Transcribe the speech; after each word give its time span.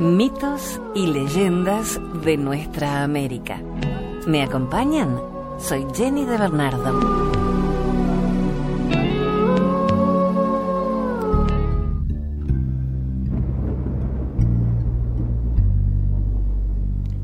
Mitos 0.00 0.80
y 0.94 1.08
leyendas 1.08 2.00
de 2.24 2.38
nuestra 2.38 3.02
América. 3.02 3.60
¿Me 4.26 4.42
acompañan? 4.42 5.20
Soy 5.58 5.86
Jenny 5.94 6.24
de 6.24 6.38
Bernardo. 6.38 7.30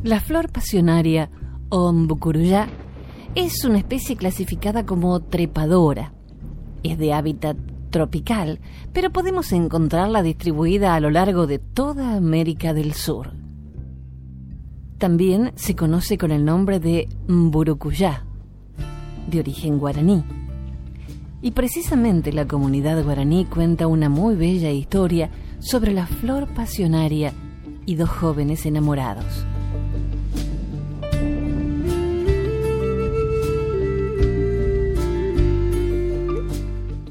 La 0.02 0.20
flor 0.20 0.52
pasionaria 0.52 1.30
o 1.70 1.90
mbucuruyá 1.94 2.68
es 3.34 3.64
una 3.64 3.78
especie 3.78 4.16
clasificada 4.16 4.84
como 4.84 5.18
trepadora. 5.20 6.12
Es 6.82 6.98
de 6.98 7.14
hábitat 7.14 7.56
tropical, 7.96 8.60
pero 8.92 9.08
podemos 9.10 9.52
encontrarla 9.52 10.22
distribuida 10.22 10.94
a 10.94 11.00
lo 11.00 11.08
largo 11.08 11.46
de 11.46 11.58
toda 11.58 12.14
América 12.14 12.74
del 12.74 12.92
Sur. 12.92 13.32
También 14.98 15.52
se 15.54 15.74
conoce 15.74 16.18
con 16.18 16.30
el 16.30 16.44
nombre 16.44 16.78
de 16.78 17.08
mburucuyá, 17.26 18.26
de 19.30 19.40
origen 19.40 19.78
guaraní. 19.78 20.24
Y 21.40 21.52
precisamente 21.52 22.34
la 22.34 22.46
comunidad 22.46 23.02
guaraní 23.02 23.46
cuenta 23.46 23.86
una 23.86 24.10
muy 24.10 24.34
bella 24.34 24.70
historia 24.70 25.30
sobre 25.58 25.94
la 25.94 26.06
flor 26.06 26.48
pasionaria 26.48 27.32
y 27.86 27.94
dos 27.94 28.10
jóvenes 28.10 28.66
enamorados. 28.66 29.46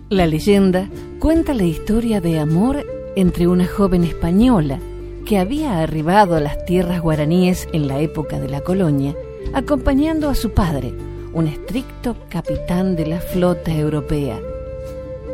La 0.10 0.28
leyenda 0.28 0.88
cuenta 1.18 1.56
la 1.56 1.64
historia 1.64 2.22
de 2.22 2.38
amor 2.38 2.86
entre 3.16 3.48
una 3.48 3.66
joven 3.66 4.04
española 4.04 4.78
que 5.26 5.40
había 5.40 5.80
arribado 5.80 6.36
a 6.36 6.40
las 6.40 6.64
tierras 6.66 7.02
guaraníes 7.02 7.68
en 7.74 7.88
la 7.88 8.00
época 8.00 8.40
de 8.40 8.48
la 8.48 8.62
colonia, 8.62 9.16
acompañando 9.56 10.30
a 10.30 10.36
su 10.36 10.52
padre, 10.52 10.94
un 11.34 11.48
estricto 11.48 12.16
capitán 12.30 12.96
de 12.96 13.08
la 13.08 13.20
flota 13.20 13.74
europea, 13.74 14.40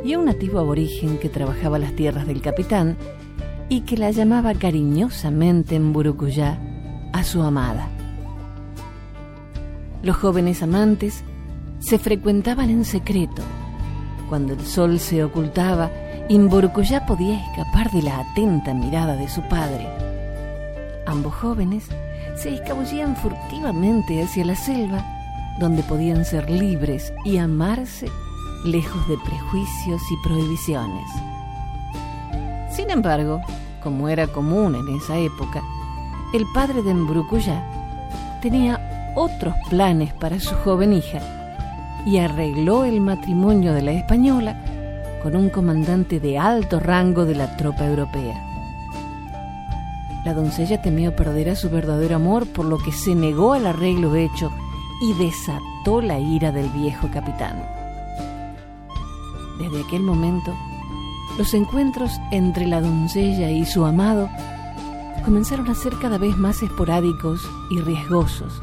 y 0.06 0.14
a 0.14 0.20
un 0.20 0.24
nativo 0.24 0.60
aborigen 0.60 1.18
que 1.18 1.28
trabajaba 1.28 1.78
las 1.78 1.94
tierras 1.94 2.26
del 2.26 2.42
capitán 2.42 2.96
y 3.68 3.82
que 3.82 3.98
la 3.98 4.12
llamaba 4.12 4.54
cariñosamente 4.54 5.76
en 5.76 5.92
Burucuyá 5.92 6.62
a 7.12 7.26
su 7.26 7.42
amada. 7.42 7.90
Los 10.02 10.16
jóvenes 10.16 10.64
amantes 10.64 11.26
se 11.80 12.00
frecuentaban 12.00 12.70
en 12.70 12.86
secreto 12.86 13.42
cuando 14.32 14.54
el 14.54 14.66
sol 14.66 14.98
se 14.98 15.26
ocultaba, 15.26 15.92
ya 16.84 17.06
podía 17.06 17.38
escapar 17.38 17.92
de 17.92 18.02
la 18.02 18.22
atenta 18.22 18.74
mirada 18.74 19.18
de 19.18 19.28
su 19.28 19.42
padre. 19.42 19.86
Ambos 21.06 21.34
jóvenes 21.36 21.84
se 22.38 22.54
escabullían 22.54 23.18
furtivamente 23.18 24.24
hacia 24.24 24.46
la 24.46 24.56
selva, 24.56 25.06
donde 25.60 25.84
podían 25.84 26.24
ser 26.24 26.50
libres 26.50 27.12
y 27.26 27.40
amarse 27.40 28.08
lejos 28.64 29.06
de 29.10 29.18
prejuicios 29.18 30.02
y 30.10 30.26
prohibiciones. 30.26 31.10
Sin 32.74 32.90
embargo, 32.90 33.42
como 33.84 34.08
era 34.08 34.28
común 34.28 34.76
en 34.76 34.96
esa 34.96 35.18
época, 35.18 35.62
el 36.34 36.46
padre 36.54 36.82
de 36.84 36.94
Mburucuyá 36.94 37.62
tenía 38.42 39.12
otros 39.14 39.56
planes 39.70 40.14
para 40.14 40.40
su 40.40 40.56
joven 40.56 40.94
hija 40.94 41.41
y 42.06 42.18
arregló 42.18 42.84
el 42.84 43.02
matrimonio 43.02 43.74
de 43.74 43.82
la 43.82 43.92
española 43.92 44.64
con 45.22 45.36
un 45.36 45.50
comandante 45.50 46.20
de 46.20 46.38
alto 46.38 46.80
rango 46.80 47.26
de 47.26 47.36
la 47.36 47.56
tropa 47.58 47.86
europea. 47.86 48.48
La 50.26 50.34
doncella 50.34 50.82
temió 50.82 51.16
perder 51.16 51.50
a 51.50 51.56
su 51.56 51.70
verdadero 51.70 52.16
amor, 52.16 52.48
por 52.48 52.66
lo 52.66 52.78
que 52.78 52.92
se 52.92 53.16
negó 53.16 53.54
al 53.54 53.66
arreglo 53.66 54.16
hecho 54.16 54.52
y 55.02 55.14
desató 55.14 56.02
la 56.02 56.20
ira 56.20 56.52
del 56.52 56.70
viejo 56.70 57.10
capitán. 57.12 57.64
Desde 59.60 59.82
aquel 59.84 60.04
momento, 60.04 60.54
los 61.38 61.54
encuentros 61.54 62.12
entre 62.32 62.68
la 62.68 62.82
doncella 62.82 63.50
y 63.50 63.66
su 63.66 63.86
amado 63.86 64.30
comenzaron 65.26 65.70
a 65.70 65.76
ser 65.76 65.94
cada 66.00 66.18
vez 66.18 66.38
más 66.38 66.62
esporádicos 66.62 67.42
y 67.72 67.80
riesgosos, 67.80 68.62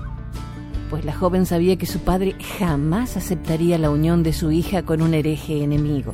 pues 0.90 1.04
la 1.04 1.12
joven 1.12 1.46
sabía 1.46 1.76
que 1.76 1.86
su 1.86 2.00
padre 2.00 2.34
jamás 2.58 3.16
aceptaría 3.16 3.78
la 3.78 3.90
unión 3.90 4.22
de 4.22 4.32
su 4.32 4.50
hija 4.50 4.82
con 4.82 5.02
un 5.02 5.14
hereje 5.14 5.62
enemigo. 5.62 6.12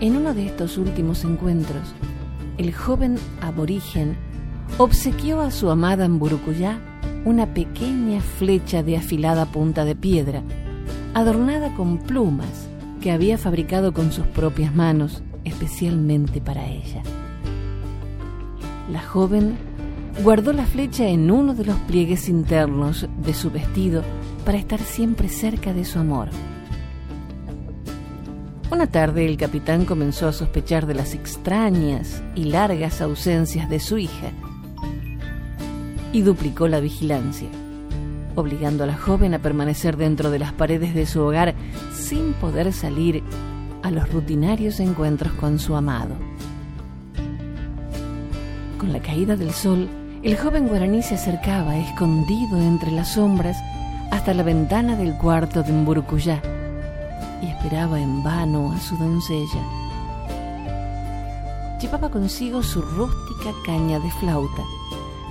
En 0.00 0.16
uno 0.16 0.34
de 0.34 0.46
estos 0.46 0.78
últimos 0.78 1.24
encuentros, 1.24 1.94
el 2.56 2.72
joven 2.74 3.18
aborigen 3.40 4.16
obsequió 4.78 5.40
a 5.40 5.50
su 5.50 5.70
amada 5.70 6.04
en 6.04 6.20
una 7.24 7.46
pequeña 7.52 8.20
flecha 8.20 8.82
de 8.82 8.96
afilada 8.96 9.46
punta 9.46 9.84
de 9.84 9.96
piedra, 9.96 10.42
adornada 11.14 11.74
con 11.74 11.98
plumas 11.98 12.68
que 13.00 13.10
había 13.10 13.38
fabricado 13.38 13.92
con 13.92 14.12
sus 14.12 14.26
propias 14.26 14.74
manos 14.74 15.22
especialmente 15.44 16.40
para 16.40 16.66
ella. 16.66 17.02
La 18.90 19.02
joven 19.02 19.56
guardó 20.22 20.52
la 20.52 20.66
flecha 20.66 21.06
en 21.06 21.30
uno 21.30 21.54
de 21.54 21.64
los 21.64 21.76
pliegues 21.80 22.28
internos 22.28 23.06
de 23.22 23.34
su 23.34 23.50
vestido 23.50 24.02
para 24.44 24.58
estar 24.58 24.80
siempre 24.80 25.28
cerca 25.28 25.72
de 25.72 25.84
su 25.84 25.98
amor. 25.98 26.28
Una 28.70 28.86
tarde 28.86 29.26
el 29.26 29.36
capitán 29.36 29.84
comenzó 29.84 30.28
a 30.28 30.32
sospechar 30.32 30.86
de 30.86 30.94
las 30.94 31.14
extrañas 31.14 32.22
y 32.34 32.44
largas 32.44 33.00
ausencias 33.00 33.70
de 33.70 33.80
su 33.80 33.96
hija 33.98 34.32
y 36.12 36.22
duplicó 36.22 36.68
la 36.68 36.80
vigilancia, 36.80 37.48
obligando 38.34 38.84
a 38.84 38.86
la 38.88 38.96
joven 38.96 39.34
a 39.34 39.38
permanecer 39.38 39.96
dentro 39.96 40.30
de 40.30 40.40
las 40.40 40.52
paredes 40.52 40.94
de 40.94 41.06
su 41.06 41.22
hogar 41.22 41.54
sin 41.94 42.32
poder 42.34 42.72
salir 42.72 43.22
a 43.82 43.90
los 43.90 44.12
rutinarios 44.12 44.80
encuentros 44.80 45.32
con 45.34 45.58
su 45.58 45.76
amado. 45.76 46.16
Con 48.78 48.92
la 48.92 49.00
caída 49.00 49.36
del 49.36 49.52
sol, 49.52 49.88
el 50.22 50.36
joven 50.36 50.68
guaraní 50.68 51.02
se 51.02 51.14
acercaba, 51.14 51.76
escondido 51.76 52.58
entre 52.58 52.90
las 52.90 53.14
sombras, 53.14 53.56
hasta 54.10 54.34
la 54.34 54.42
ventana 54.42 54.96
del 54.96 55.14
cuarto 55.14 55.62
de 55.62 55.72
Mburucuyá 55.72 56.40
y 57.42 57.46
esperaba 57.46 58.00
en 58.00 58.22
vano 58.22 58.72
a 58.72 58.80
su 58.80 58.96
doncella. 58.96 59.62
Llevaba 61.80 62.10
consigo 62.10 62.62
su 62.62 62.82
rústica 62.82 63.52
caña 63.64 64.00
de 64.00 64.10
flauta, 64.12 64.64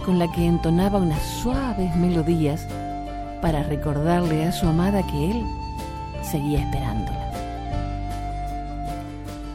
con 0.05 0.19
la 0.19 0.31
que 0.31 0.45
entonaba 0.45 0.99
unas 0.99 1.21
suaves 1.41 1.93
melodías 1.97 2.65
para 3.41 3.63
recordarle 3.63 4.45
a 4.45 4.51
su 4.51 4.67
amada 4.67 5.05
que 5.05 5.31
él 5.31 5.45
seguía 6.21 6.61
esperándola. 6.61 7.31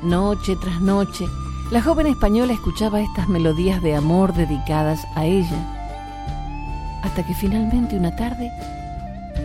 Noche 0.03 0.57
tras 0.61 0.81
noche, 0.81 1.25
la 1.71 1.81
joven 1.81 2.07
española 2.07 2.53
escuchaba 2.53 3.01
estas 3.01 3.29
melodías 3.29 3.81
de 3.83 3.95
amor 3.95 4.35
dedicadas 4.35 5.07
a 5.15 5.25
ella, 5.25 5.57
hasta 7.03 7.23
que 7.25 7.35
finalmente 7.35 7.97
una 7.97 8.15
tarde 8.17 8.51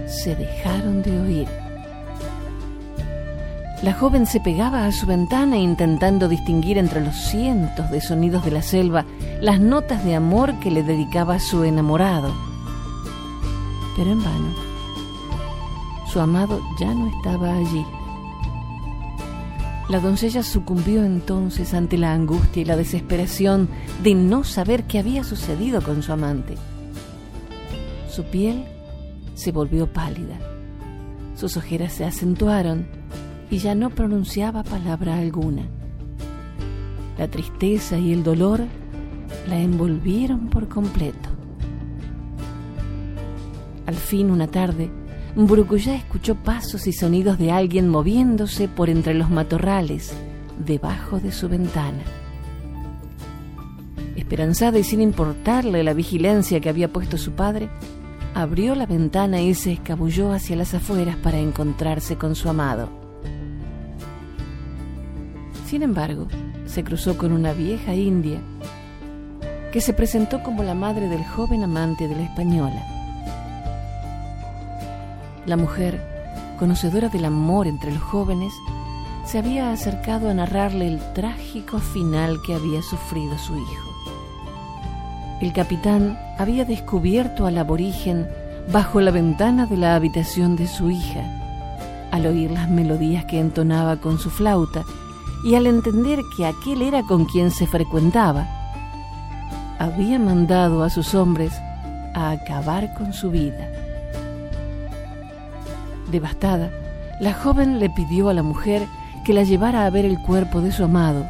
se 0.08 0.36
dejaron 0.36 1.02
de 1.04 1.20
oír. 1.20 1.48
La 3.84 3.94
joven 3.94 4.26
se 4.26 4.40
pegaba 4.40 4.86
a 4.86 4.92
su 4.92 5.06
ventana 5.06 5.58
intentando 5.58 6.28
distinguir 6.28 6.80
entre 6.80 7.00
los 7.00 7.16
cientos 7.16 7.92
de 7.92 8.02
sonidos 8.02 8.44
de 8.44 8.52
la 8.52 8.64
selva 8.64 9.06
las 9.40 9.60
notas 9.60 10.04
de 10.04 10.16
amor 10.16 10.60
que 10.60 10.72
le 10.72 10.82
dedicaba 10.82 11.40
su 11.40 11.64
enamorado. 11.64 12.34
Pero 13.96 14.12
en 14.12 14.24
vano. 14.24 14.56
Su 16.12 16.20
amado 16.20 16.60
ya 16.80 16.94
no 16.94 17.08
estaba 17.08 17.54
allí. 17.54 17.86
La 19.90 20.02
doncella 20.02 20.44
sucumbió 20.44 21.06
entonces 21.06 21.74
ante 21.74 21.98
la 21.98 22.12
angustia 22.12 22.62
y 22.62 22.66
la 22.66 22.76
desesperación 22.76 23.70
de 24.04 24.16
no 24.16 24.44
saber 24.44 24.84
qué 24.84 25.00
había 25.00 25.24
sucedido 25.24 25.82
con 25.82 26.04
su 26.04 26.12
amante. 26.12 26.56
Su 28.10 28.26
piel 28.26 28.66
se 29.34 29.54
volvió 29.54 29.88
pálida, 29.88 30.40
sus 31.36 31.56
ojeras 31.56 31.94
se 31.94 32.04
acentuaron 32.04 32.86
y 33.50 33.60
ya 33.60 33.76
no 33.76 33.90
pronunciaba 33.90 34.64
palabra 34.64 35.18
alguna. 35.18 35.64
La 37.18 37.30
tristeza 37.30 37.98
y 37.98 38.12
el 38.12 38.24
dolor 38.24 38.66
la 39.48 39.58
envolvieron 39.58 40.50
por 40.50 40.68
completo. 40.68 41.30
Al 43.86 43.96
fin, 43.96 44.32
una 44.32 44.48
tarde, 44.48 44.92
Burucuyá 45.46 45.94
escuchó 45.94 46.34
pasos 46.34 46.88
y 46.88 46.94
sonidos 46.94 47.38
de 47.38 47.52
alguien 47.52 47.90
moviéndose 47.90 48.68
por 48.68 48.90
entre 48.90 49.14
los 49.14 49.30
matorrales, 49.30 50.12
debajo 50.66 51.20
de 51.20 51.32
su 51.32 51.48
ventana. 51.48 52.02
Esperanzada 54.16 54.80
y 54.80 54.84
sin 54.84 55.00
importarle 55.00 55.84
la 55.84 55.94
vigilancia 55.94 56.60
que 56.60 56.70
había 56.70 56.92
puesto 56.92 57.20
su 57.20 57.34
padre, 57.34 57.70
abrió 58.34 58.74
la 58.74 58.88
ventana 58.88 59.40
y 59.40 59.54
se 59.54 59.74
escabulló 59.74 60.32
hacia 60.32 60.56
las 60.56 60.74
afueras 60.74 61.16
para 61.18 61.38
encontrarse 61.38 62.16
con 62.16 62.34
su 62.34 62.50
amado. 62.50 62.90
Sin 65.68 65.84
embargo, 65.84 66.28
se 66.66 66.84
cruzó 66.84 67.16
con 67.16 67.32
una 67.32 67.54
vieja 67.54 67.94
india 67.94 68.42
que 69.72 69.82
se 69.82 69.94
presentó 69.94 70.42
como 70.42 70.64
la 70.64 70.74
madre 70.74 71.08
del 71.08 71.24
joven 71.24 71.62
amante 71.62 72.08
de 72.08 72.16
la 72.16 72.24
española. 72.24 72.97
La 75.48 75.56
mujer, 75.56 76.02
conocedora 76.60 77.08
del 77.08 77.24
amor 77.24 77.68
entre 77.68 77.94
los 77.94 78.04
jóvenes, 78.04 78.54
se 79.24 79.38
había 79.38 79.72
acercado 79.72 80.30
a 80.30 80.34
narrarle 80.34 80.90
el 80.90 81.00
trágico 81.14 81.80
final 81.80 82.36
que 82.46 82.54
había 82.54 82.82
sufrido 82.82 83.38
su 83.38 83.56
hijo. 83.56 83.88
El 85.40 85.54
capitán 85.54 86.20
había 86.38 86.66
descubierto 86.66 87.46
al 87.46 87.58
aborigen 87.58 88.28
bajo 88.74 89.00
la 89.00 89.12
ventana 89.12 89.66
de 89.66 89.78
la 89.78 89.96
habitación 89.96 90.58
de 90.58 90.68
su 90.68 90.90
hija, 90.90 91.24
al 92.12 92.26
oír 92.26 92.52
las 92.52 92.70
melodías 92.70 93.24
que 93.24 93.40
entonaba 93.40 93.96
con 94.02 94.20
su 94.20 94.30
flauta 94.30 94.84
y 95.46 95.56
al 95.56 95.66
entender 95.66 96.20
que 96.36 96.46
aquel 96.46 96.82
era 96.82 97.04
con 97.04 97.24
quien 97.24 97.52
se 97.52 97.68
frecuentaba, 97.68 98.46
había 99.80 100.20
mandado 100.20 100.84
a 100.84 100.90
sus 100.90 101.16
hombres 101.16 101.54
a 102.14 102.32
acabar 102.32 102.94
con 102.96 103.14
su 103.14 103.32
vida. 103.32 103.87
Devastada, 106.12 106.72
la 107.20 107.34
joven 107.34 107.80
le 107.80 107.90
pidió 107.90 108.30
a 108.30 108.34
la 108.34 108.44
mujer 108.44 108.88
que 109.26 109.34
la 109.34 109.44
llevara 109.44 109.86
a 109.86 109.90
ver 109.90 110.06
el 110.06 110.22
cuerpo 110.22 110.62
de 110.62 110.72
su 110.72 110.84
amado, 110.84 111.26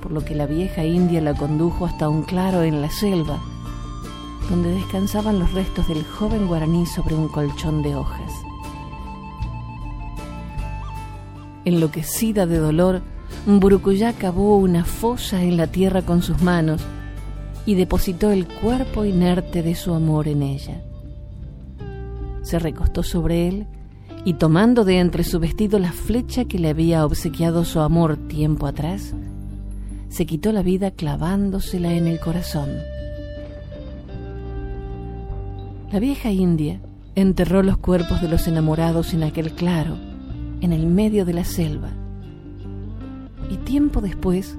por 0.00 0.12
lo 0.12 0.24
que 0.24 0.34
la 0.34 0.46
vieja 0.46 0.84
india 0.84 1.20
la 1.20 1.34
condujo 1.34 1.84
hasta 1.84 2.08
un 2.08 2.22
claro 2.22 2.62
en 2.62 2.80
la 2.80 2.90
selva, 2.90 3.38
donde 4.48 4.72
descansaban 4.72 5.38
los 5.38 5.52
restos 5.52 5.88
del 5.88 6.04
joven 6.04 6.46
guaraní 6.46 6.86
sobre 6.86 7.14
un 7.14 7.28
colchón 7.28 7.82
de 7.82 7.94
hojas. 7.94 8.32
Enloquecida 11.64 12.46
de 12.46 12.58
dolor, 12.58 13.02
Burucuyá 13.46 14.12
cavó 14.14 14.56
una 14.56 14.84
fosa 14.84 15.42
en 15.42 15.56
la 15.56 15.66
tierra 15.66 16.02
con 16.02 16.22
sus 16.22 16.40
manos 16.42 16.80
y 17.66 17.74
depositó 17.74 18.30
el 18.30 18.48
cuerpo 18.48 19.04
inerte 19.04 19.62
de 19.62 19.74
su 19.74 19.92
amor 19.92 20.28
en 20.28 20.42
ella. 20.42 20.80
Se 22.42 22.58
recostó 22.58 23.02
sobre 23.02 23.48
él 23.48 23.66
y 24.24 24.34
tomando 24.34 24.84
de 24.84 24.98
entre 24.98 25.24
su 25.24 25.38
vestido 25.40 25.78
la 25.78 25.92
flecha 25.92 26.44
que 26.44 26.58
le 26.58 26.68
había 26.68 27.04
obsequiado 27.04 27.64
su 27.64 27.80
amor 27.80 28.16
tiempo 28.16 28.66
atrás, 28.66 29.14
se 30.08 30.26
quitó 30.26 30.52
la 30.52 30.62
vida 30.62 30.90
clavándosela 30.90 31.94
en 31.94 32.06
el 32.06 32.18
corazón. 32.20 32.68
La 35.92 35.98
vieja 35.98 36.30
india 36.30 36.80
enterró 37.14 37.62
los 37.62 37.78
cuerpos 37.78 38.20
de 38.20 38.28
los 38.28 38.46
enamorados 38.46 39.14
en 39.14 39.22
aquel 39.22 39.52
claro, 39.52 39.96
en 40.60 40.72
el 40.72 40.86
medio 40.86 41.24
de 41.24 41.32
la 41.32 41.44
selva. 41.44 41.90
Y 43.50 43.56
tiempo 43.56 44.00
después, 44.00 44.56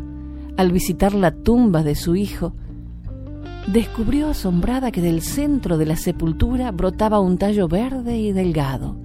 al 0.58 0.72
visitar 0.72 1.14
la 1.14 1.32
tumba 1.32 1.84
de 1.84 1.96
su 1.96 2.16
hijo, 2.16 2.54
descubrió 3.68 4.30
asombrada 4.30 4.92
que 4.92 5.02
del 5.02 5.22
centro 5.22 5.78
de 5.78 5.86
la 5.86 5.96
sepultura 5.96 6.72
brotaba 6.72 7.20
un 7.20 7.38
tallo 7.38 7.68
verde 7.68 8.18
y 8.18 8.32
delgado. 8.32 8.98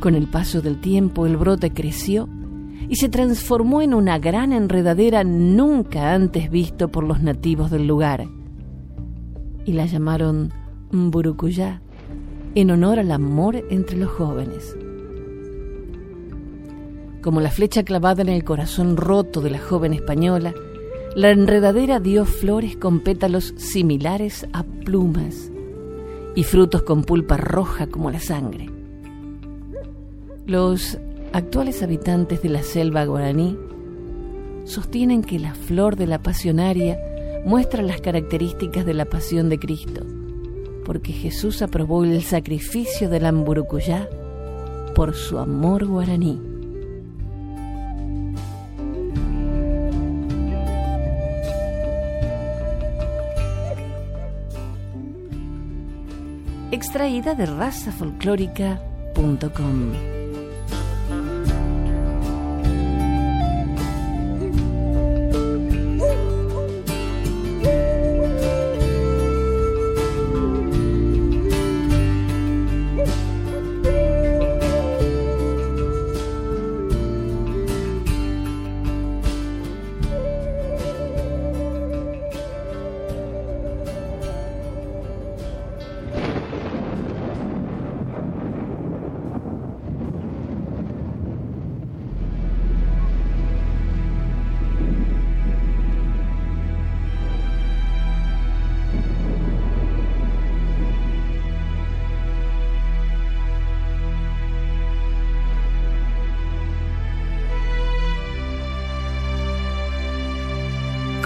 Con 0.00 0.14
el 0.14 0.26
paso 0.26 0.60
del 0.60 0.80
tiempo 0.80 1.26
el 1.26 1.36
brote 1.36 1.72
creció 1.72 2.28
y 2.88 2.96
se 2.96 3.08
transformó 3.08 3.82
en 3.82 3.94
una 3.94 4.18
gran 4.18 4.52
enredadera 4.52 5.24
nunca 5.24 6.14
antes 6.14 6.50
visto 6.50 6.88
por 6.88 7.04
los 7.04 7.20
nativos 7.20 7.70
del 7.70 7.86
lugar. 7.86 8.26
Y 9.64 9.72
la 9.72 9.86
llamaron 9.86 10.52
Mburucuyá, 10.92 11.82
en 12.54 12.70
honor 12.70 13.00
al 13.00 13.10
amor 13.10 13.64
entre 13.70 13.96
los 13.96 14.10
jóvenes. 14.10 14.76
Como 17.20 17.40
la 17.40 17.50
flecha 17.50 17.82
clavada 17.82 18.22
en 18.22 18.28
el 18.28 18.44
corazón 18.44 18.96
roto 18.96 19.40
de 19.40 19.50
la 19.50 19.58
joven 19.58 19.92
española, 19.92 20.54
la 21.16 21.30
enredadera 21.30 21.98
dio 21.98 22.26
flores 22.26 22.76
con 22.76 23.00
pétalos 23.00 23.54
similares 23.56 24.46
a 24.52 24.64
plumas 24.64 25.50
y 26.34 26.44
frutos 26.44 26.82
con 26.82 27.04
pulpa 27.04 27.38
roja 27.38 27.86
como 27.86 28.10
la 28.10 28.20
sangre. 28.20 28.68
Los 30.44 30.98
actuales 31.32 31.82
habitantes 31.82 32.42
de 32.42 32.50
la 32.50 32.62
selva 32.62 33.06
guaraní 33.06 33.56
sostienen 34.64 35.22
que 35.22 35.38
la 35.38 35.54
flor 35.54 35.96
de 35.96 36.06
la 36.06 36.22
pasionaria 36.22 36.98
muestra 37.46 37.82
las 37.82 38.02
características 38.02 38.84
de 38.84 38.92
la 38.92 39.06
pasión 39.06 39.48
de 39.48 39.58
Cristo, 39.58 40.04
porque 40.84 41.14
Jesús 41.14 41.62
aprobó 41.62 42.04
el 42.04 42.22
sacrificio 42.24 43.08
del 43.08 43.24
amburucuyá 43.24 44.06
por 44.94 45.14
su 45.14 45.38
amor 45.38 45.86
guaraní. 45.86 46.55
Extraída 56.76 57.34
de 57.34 57.46
razafolclórica.com 57.46 60.25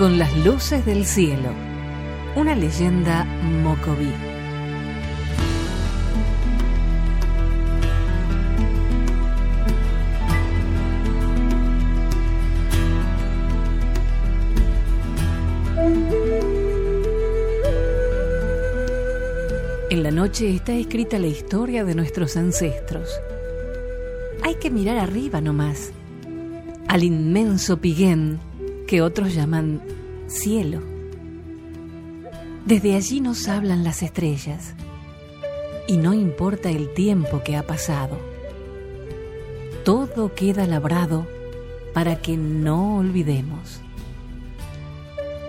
con 0.01 0.19
las 0.19 0.35
luces 0.47 0.87
del 0.87 1.05
cielo. 1.05 1.51
Una 2.35 2.55
leyenda 2.55 3.27
mocoví. 3.63 4.11
En 19.91 20.03
la 20.03 20.11
noche 20.11 20.55
está 20.55 20.73
escrita 20.73 21.19
la 21.19 21.27
historia 21.27 21.85
de 21.85 21.95
nuestros 21.95 22.39
ancestros. 22.39 23.21
Hay 24.45 24.55
que 24.55 24.71
mirar 24.71 24.97
arriba 24.97 25.43
nomás, 25.43 25.93
al 26.89 27.05
inmenso 27.05 27.83
Piguén 27.83 28.41
que 28.91 29.03
otros 29.03 29.33
llaman 29.33 29.81
cielo. 30.27 30.81
Desde 32.67 32.97
allí 32.97 33.21
nos 33.21 33.47
hablan 33.47 33.85
las 33.85 34.03
estrellas 34.03 34.75
y 35.87 35.97
no 35.97 36.13
importa 36.13 36.71
el 36.71 36.93
tiempo 36.93 37.41
que 37.45 37.55
ha 37.57 37.65
pasado. 37.65 38.19
Todo 39.85 40.35
queda 40.35 40.67
labrado 40.67 41.29
para 41.95 42.21
que 42.21 42.37
no 42.37 42.97
olvidemos. 42.97 43.81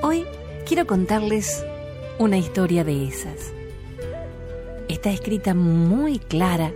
Hoy 0.03 0.23
quiero 0.67 0.85
contarles 0.85 1.65
una 2.19 2.37
historia 2.37 2.83
de 2.83 3.07
esas. 3.07 3.53
Está 4.87 5.09
escrita 5.09 5.55
muy 5.55 6.19
clara 6.19 6.73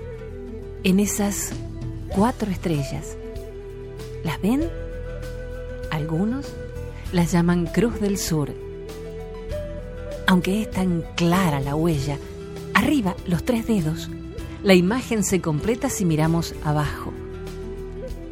en 0.84 1.00
esas 1.00 1.52
cuatro 2.10 2.50
estrellas. 2.50 3.16
¿Las 4.24 4.42
ven? 4.42 4.68
Algunos 5.96 6.48
las 7.14 7.32
llaman 7.32 7.68
Cruz 7.68 8.02
del 8.02 8.18
Sur. 8.18 8.54
Aunque 10.28 10.62
es 10.62 10.70
tan 10.70 11.06
clara 11.16 11.62
la 11.62 11.74
huella, 11.74 12.18
arriba 12.74 13.16
los 13.26 13.46
tres 13.46 13.66
dedos, 13.66 14.10
la 14.62 14.74
imagen 14.74 15.24
se 15.24 15.40
completa 15.40 15.90
si 15.90 16.04
miramos 16.04 16.54
abajo. 16.66 17.14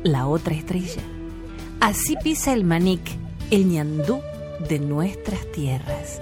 La 0.03 0.27
otra 0.27 0.55
estrella. 0.55 1.03
Así 1.79 2.17
pisa 2.21 2.51
el 2.51 2.65
manic, 2.65 2.99
el 3.49 3.69
ñandú 3.69 4.19
de 4.67 4.79
nuestras 4.79 5.49
tierras. 5.53 6.21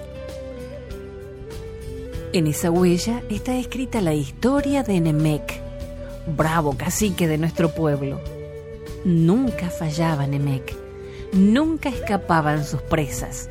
En 2.32 2.46
esa 2.46 2.70
huella 2.70 3.20
está 3.28 3.56
escrita 3.58 4.00
la 4.00 4.14
historia 4.14 4.84
de 4.84 5.00
Nemec, 5.00 5.60
bravo 6.36 6.76
cacique 6.76 7.26
de 7.26 7.36
nuestro 7.36 7.74
pueblo. 7.74 8.20
Nunca 9.04 9.70
fallaba 9.70 10.28
Nemec 10.28 10.91
nunca 11.32 11.88
escapaban 11.88 12.64
sus 12.64 12.82
presas, 12.82 13.48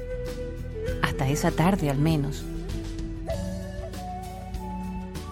hasta 1.01 1.27
esa 1.27 1.51
tarde 1.51 1.89
al 1.89 1.97
menos. 1.97 2.43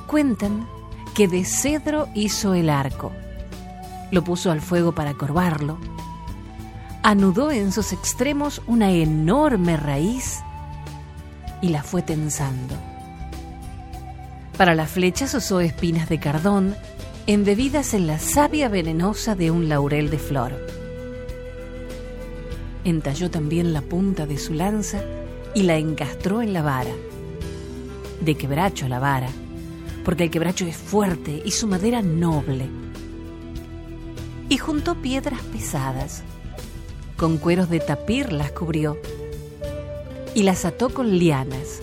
Cuentan 0.08 0.68
que 1.14 1.28
de 1.28 1.46
cedro 1.46 2.08
hizo 2.16 2.54
el 2.54 2.70
arco, 2.70 3.12
lo 4.12 4.24
puso 4.24 4.52
al 4.52 4.62
fuego 4.62 4.94
para 4.94 5.14
corvarlo, 5.14 5.78
anudó 7.04 7.52
en 7.52 7.72
sus 7.72 7.94
extremos 7.94 8.62
una 8.68 8.92
enorme 8.92 9.78
raíz 9.78 10.40
y 11.62 11.70
la 11.70 11.84
fue 11.84 12.02
tensando. 12.02 12.76
Para 14.58 14.76
las 14.76 14.90
flechas 14.90 15.34
usó 15.36 15.62
espinas 15.62 16.10
de 16.10 16.20
cardón 16.20 16.76
embebidas 17.28 17.94
en 17.94 18.08
la 18.08 18.18
savia 18.18 18.70
venenosa 18.70 19.36
de 19.36 19.52
un 19.52 19.70
laurel 19.70 20.10
de 20.10 20.18
flor. 20.18 20.79
Entalló 22.84 23.30
también 23.30 23.74
la 23.74 23.82
punta 23.82 24.26
de 24.26 24.38
su 24.38 24.54
lanza 24.54 25.02
y 25.54 25.64
la 25.64 25.78
encastró 25.78 26.42
en 26.42 26.54
la 26.54 26.62
vara. 26.62 26.94
De 28.22 28.36
quebracho 28.36 28.88
la 28.88 29.00
vara, 29.00 29.30
porque 30.06 30.26
el 30.26 30.32
quebracho 30.32 30.66
es 30.66 30.78
fuerte 30.78 31.42
y 31.44 31.52
su 31.52 31.68
madera 31.68 32.02
noble. 32.02 32.68
Y 34.50 34.58
juntó 34.58 34.96
piedras 34.96 35.42
pesadas. 35.44 36.24
Con 37.18 37.38
cueros 37.38 37.70
de 37.70 37.80
tapir 37.80 38.32
las 38.32 38.52
cubrió 38.52 38.98
y 40.34 40.44
las 40.44 40.66
ató 40.66 40.90
con 40.90 41.18
lianas. 41.18 41.82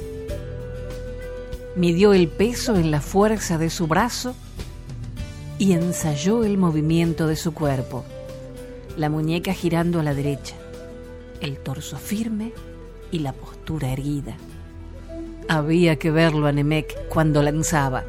Midió 1.75 2.15
el 2.15 2.29
peso 2.29 2.77
en 2.77 2.91
la 2.91 3.01
fuerza 3.01 3.59
de 3.59 3.69
su 3.69 3.87
brazo 3.87 4.35
y 5.59 5.73
ensayó 5.73 6.45
el 6.45 6.59
movimiento 6.59 7.27
de 7.27 7.37
su 7.37 7.53
cuerpo, 7.53 8.05
la 8.97 9.11
muñeca 9.11 9.53
girando 9.53 10.01
a 10.01 10.03
la 10.03 10.15
derecha, 10.15 10.55
el 11.41 11.59
torso 11.59 11.97
firme 11.97 12.53
y 13.11 13.21
la 13.21 13.33
postura 13.33 13.93
erguida. 13.93 14.37
Había 15.49 15.97
que 15.97 16.11
verlo 16.11 16.47
a 16.47 16.53
Nemec 16.53 17.09
cuando 17.09 17.43
lanzaba. 17.43 18.05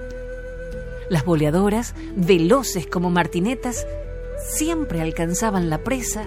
Las 1.10 1.24
boleadoras, 1.24 1.94
veloces 2.16 2.88
como 2.88 3.10
martinetas, 3.10 3.86
siempre 4.50 5.02
alcanzaban 5.02 5.70
la 5.70 5.84
presa 5.84 6.26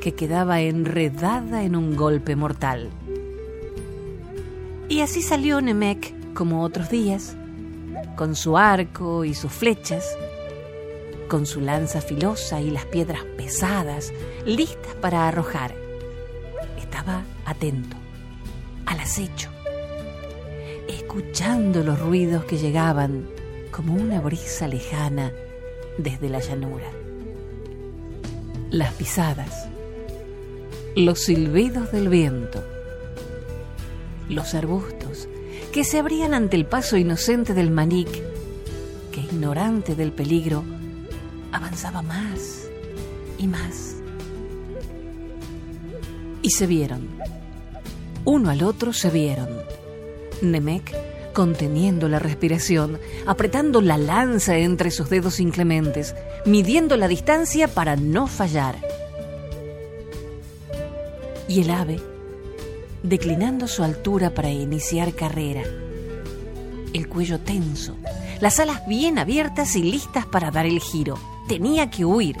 que 0.00 0.14
quedaba 0.14 0.60
enredada 0.60 1.64
en 1.64 1.76
un 1.76 1.96
golpe 1.96 2.36
mortal. 2.36 2.90
Y 4.88 5.00
así 5.00 5.22
salió 5.22 5.60
Nemec 5.60 6.12
como 6.34 6.62
otros 6.62 6.90
días, 6.90 7.36
con 8.16 8.36
su 8.36 8.56
arco 8.56 9.24
y 9.24 9.34
sus 9.34 9.52
flechas, 9.52 10.16
con 11.28 11.46
su 11.46 11.60
lanza 11.60 12.00
filosa 12.00 12.60
y 12.60 12.70
las 12.70 12.84
piedras 12.86 13.24
pesadas, 13.36 14.12
listas 14.44 14.94
para 15.00 15.28
arrojar. 15.28 15.81
Estaba 16.92 17.22
atento, 17.46 17.96
al 18.84 19.00
acecho, 19.00 19.48
escuchando 20.86 21.82
los 21.82 21.98
ruidos 21.98 22.44
que 22.44 22.58
llegaban 22.58 23.30
como 23.70 23.94
una 23.94 24.20
brisa 24.20 24.68
lejana 24.68 25.32
desde 25.96 26.28
la 26.28 26.40
llanura. 26.40 26.84
Las 28.70 28.92
pisadas, 28.92 29.68
los 30.94 31.20
silbidos 31.20 31.90
del 31.92 32.10
viento, 32.10 32.62
los 34.28 34.52
arbustos 34.52 35.28
que 35.72 35.84
se 35.84 35.98
abrían 35.98 36.34
ante 36.34 36.56
el 36.56 36.66
paso 36.66 36.98
inocente 36.98 37.54
del 37.54 37.70
manic, 37.70 38.10
que 39.10 39.20
ignorante 39.22 39.94
del 39.94 40.12
peligro 40.12 40.62
avanzaba 41.52 42.02
más 42.02 42.68
y 43.38 43.48
más. 43.48 43.91
Y 46.42 46.50
se 46.50 46.66
vieron. 46.66 47.08
Uno 48.24 48.50
al 48.50 48.62
otro 48.62 48.92
se 48.92 49.10
vieron. 49.10 49.48
Nemec 50.42 50.92
conteniendo 51.32 52.08
la 52.08 52.18
respiración, 52.18 52.98
apretando 53.26 53.80
la 53.80 53.96
lanza 53.96 54.56
entre 54.58 54.90
sus 54.90 55.08
dedos 55.08 55.40
inclementes, 55.40 56.14
midiendo 56.44 56.96
la 56.96 57.08
distancia 57.08 57.68
para 57.68 57.96
no 57.96 58.26
fallar. 58.26 58.76
Y 61.48 61.62
el 61.62 61.70
ave, 61.70 62.00
declinando 63.02 63.66
su 63.66 63.82
altura 63.82 64.30
para 64.30 64.50
iniciar 64.50 65.14
carrera, 65.14 65.62
el 66.92 67.08
cuello 67.08 67.40
tenso, 67.40 67.96
las 68.40 68.60
alas 68.60 68.86
bien 68.86 69.18
abiertas 69.18 69.76
y 69.76 69.82
listas 69.82 70.26
para 70.26 70.50
dar 70.50 70.66
el 70.66 70.80
giro 70.80 71.18
tenía 71.48 71.90
que 71.90 72.04
huir. 72.04 72.36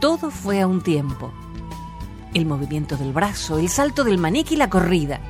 Todo 0.00 0.30
fue 0.30 0.60
a 0.60 0.66
un 0.66 0.82
tiempo. 0.82 1.32
El 2.34 2.46
movimiento 2.46 2.96
del 2.96 3.12
brazo, 3.12 3.58
el 3.58 3.68
salto 3.68 4.04
del 4.04 4.18
manique 4.18 4.54
y 4.54 4.56
la 4.56 4.70
corrida. 4.70 5.20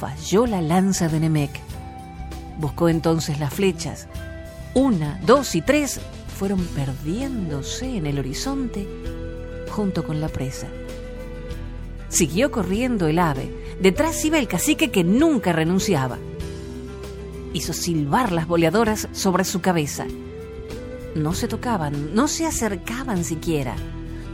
Falló 0.00 0.46
la 0.46 0.60
lanza 0.60 1.08
de 1.08 1.20
Nemec. 1.20 1.60
Buscó 2.58 2.88
entonces 2.88 3.38
las 3.38 3.54
flechas. 3.54 4.08
Una, 4.74 5.20
dos 5.24 5.54
y 5.54 5.62
tres 5.62 6.00
fueron 6.38 6.64
perdiéndose 6.66 7.96
en 7.96 8.06
el 8.06 8.18
horizonte 8.18 8.88
junto 9.70 10.04
con 10.04 10.20
la 10.20 10.28
presa. 10.28 10.66
Siguió 12.08 12.50
corriendo 12.50 13.06
el 13.06 13.18
ave. 13.18 13.76
Detrás 13.80 14.24
iba 14.24 14.38
el 14.38 14.48
cacique 14.48 14.90
que 14.90 15.04
nunca 15.04 15.52
renunciaba. 15.52 16.18
Hizo 17.52 17.72
silbar 17.72 18.32
las 18.32 18.46
boleadoras 18.46 19.08
sobre 19.12 19.44
su 19.44 19.60
cabeza 19.60 20.06
no 21.14 21.34
se 21.34 21.48
tocaban, 21.48 22.14
no 22.14 22.28
se 22.28 22.46
acercaban 22.46 23.24
siquiera. 23.24 23.74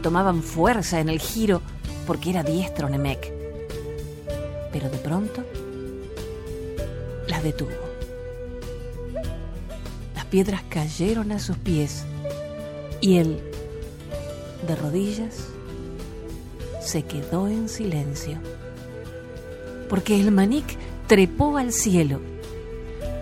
Tomaban 0.01 0.43
fuerza 0.43 0.99
en 0.99 1.09
el 1.09 1.19
giro 1.19 1.61
porque 2.07 2.29
era 2.29 2.43
diestro 2.43 2.89
Nemec. 2.89 3.31
Pero 4.71 4.89
de 4.89 4.97
pronto 4.97 5.43
las 7.27 7.43
detuvo. 7.43 7.71
Las 10.15 10.25
piedras 10.25 10.63
cayeron 10.69 11.31
a 11.31 11.39
sus 11.39 11.57
pies 11.57 12.05
y 13.01 13.17
él, 13.17 13.39
de 14.67 14.75
rodillas, 14.75 15.47
se 16.81 17.03
quedó 17.03 17.47
en 17.47 17.69
silencio. 17.69 18.39
Porque 19.89 20.19
el 20.19 20.31
manic 20.31 20.77
trepó 21.07 21.57
al 21.57 21.73
cielo 21.73 22.19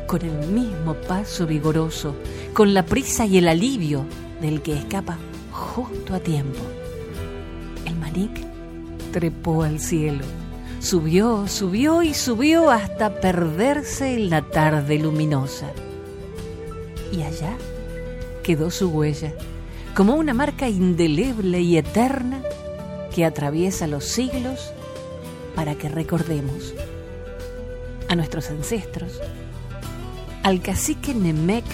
con 0.07 0.21
el 0.21 0.47
mismo 0.47 0.93
paso 0.93 1.45
vigoroso 1.45 2.15
con 2.53 2.73
la 2.73 2.85
prisa 2.85 3.25
y 3.25 3.37
el 3.37 3.47
alivio 3.47 4.05
del 4.41 4.61
que 4.61 4.73
escapa 4.73 5.17
justo 5.77 6.15
a 6.15 6.19
tiempo. 6.19 6.59
El 7.85 7.95
manic 7.97 8.43
trepó 9.11 9.61
al 9.61 9.79
cielo, 9.79 10.25
subió, 10.79 11.47
subió 11.47 12.01
y 12.01 12.15
subió 12.15 12.71
hasta 12.71 13.19
perderse 13.21 14.15
en 14.15 14.31
la 14.31 14.41
tarde 14.41 14.97
luminosa. 14.97 15.67
Y 17.11 17.21
allá 17.21 17.55
quedó 18.41 18.71
su 18.71 18.89
huella, 18.89 19.33
como 19.93 20.15
una 20.15 20.33
marca 20.33 20.67
indeleble 20.67 21.61
y 21.61 21.77
eterna 21.77 22.41
que 23.13 23.23
atraviesa 23.23 23.85
los 23.85 24.05
siglos 24.05 24.73
para 25.55 25.75
que 25.75 25.89
recordemos 25.89 26.73
a 28.09 28.15
nuestros 28.15 28.49
ancestros, 28.49 29.21
al 30.41 30.59
cacique 30.61 31.13
Nemec 31.13 31.65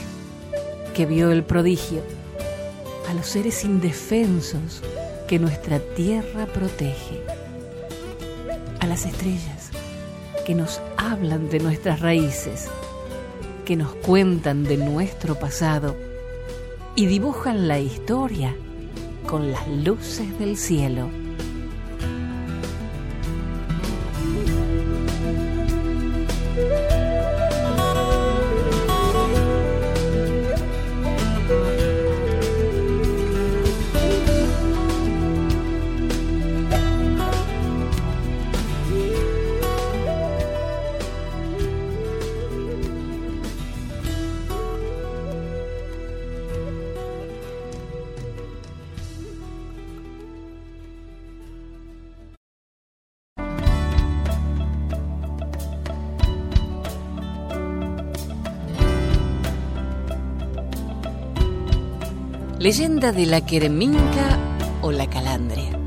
que 0.93 1.05
vio 1.05 1.31
el 1.31 1.43
prodigio, 1.43 2.01
a 3.13 3.15
los 3.15 3.27
seres 3.27 3.63
indefensos 3.63 4.81
que 5.27 5.37
nuestra 5.37 5.79
tierra 5.79 6.47
protege, 6.47 7.21
a 8.79 8.87
las 8.87 9.05
estrellas 9.05 9.69
que 10.47 10.55
nos 10.55 10.81
hablan 10.97 11.47
de 11.49 11.59
nuestras 11.59 11.99
raíces, 11.99 12.69
que 13.65 13.75
nos 13.75 13.93
cuentan 13.95 14.63
de 14.63 14.77
nuestro 14.77 15.35
pasado 15.35 15.95
y 16.95 17.05
dibujan 17.05 17.67
la 17.67 17.79
historia 17.79 18.55
con 19.27 19.51
las 19.51 19.67
luces 19.67 20.39
del 20.39 20.57
cielo. 20.57 21.07
Leyenda 62.63 63.11
de 63.11 63.25
la 63.25 63.45
Quereminca 63.45 64.39
o 64.81 64.93
la 64.93 65.09
calandria. 65.09 65.77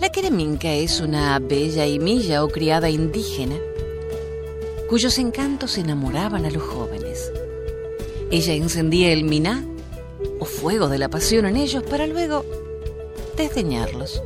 La 0.00 0.08
quereminca 0.10 0.72
es 0.72 0.98
una 0.98 1.38
bella 1.38 1.86
y 1.86 2.00
milla 2.00 2.42
o 2.42 2.48
criada 2.48 2.90
indígena 2.90 3.54
cuyos 4.88 5.16
encantos 5.18 5.78
enamoraban 5.78 6.44
a 6.44 6.50
los 6.50 6.64
jóvenes. 6.64 7.30
Ella 8.32 8.54
encendía 8.54 9.12
el 9.12 9.22
miná 9.22 9.64
o 10.40 10.44
fuego 10.44 10.88
de 10.88 10.98
la 10.98 11.08
pasión 11.08 11.46
en 11.46 11.58
ellos 11.58 11.84
para 11.84 12.08
luego 12.08 12.44
desdeñarlos. 13.36 14.20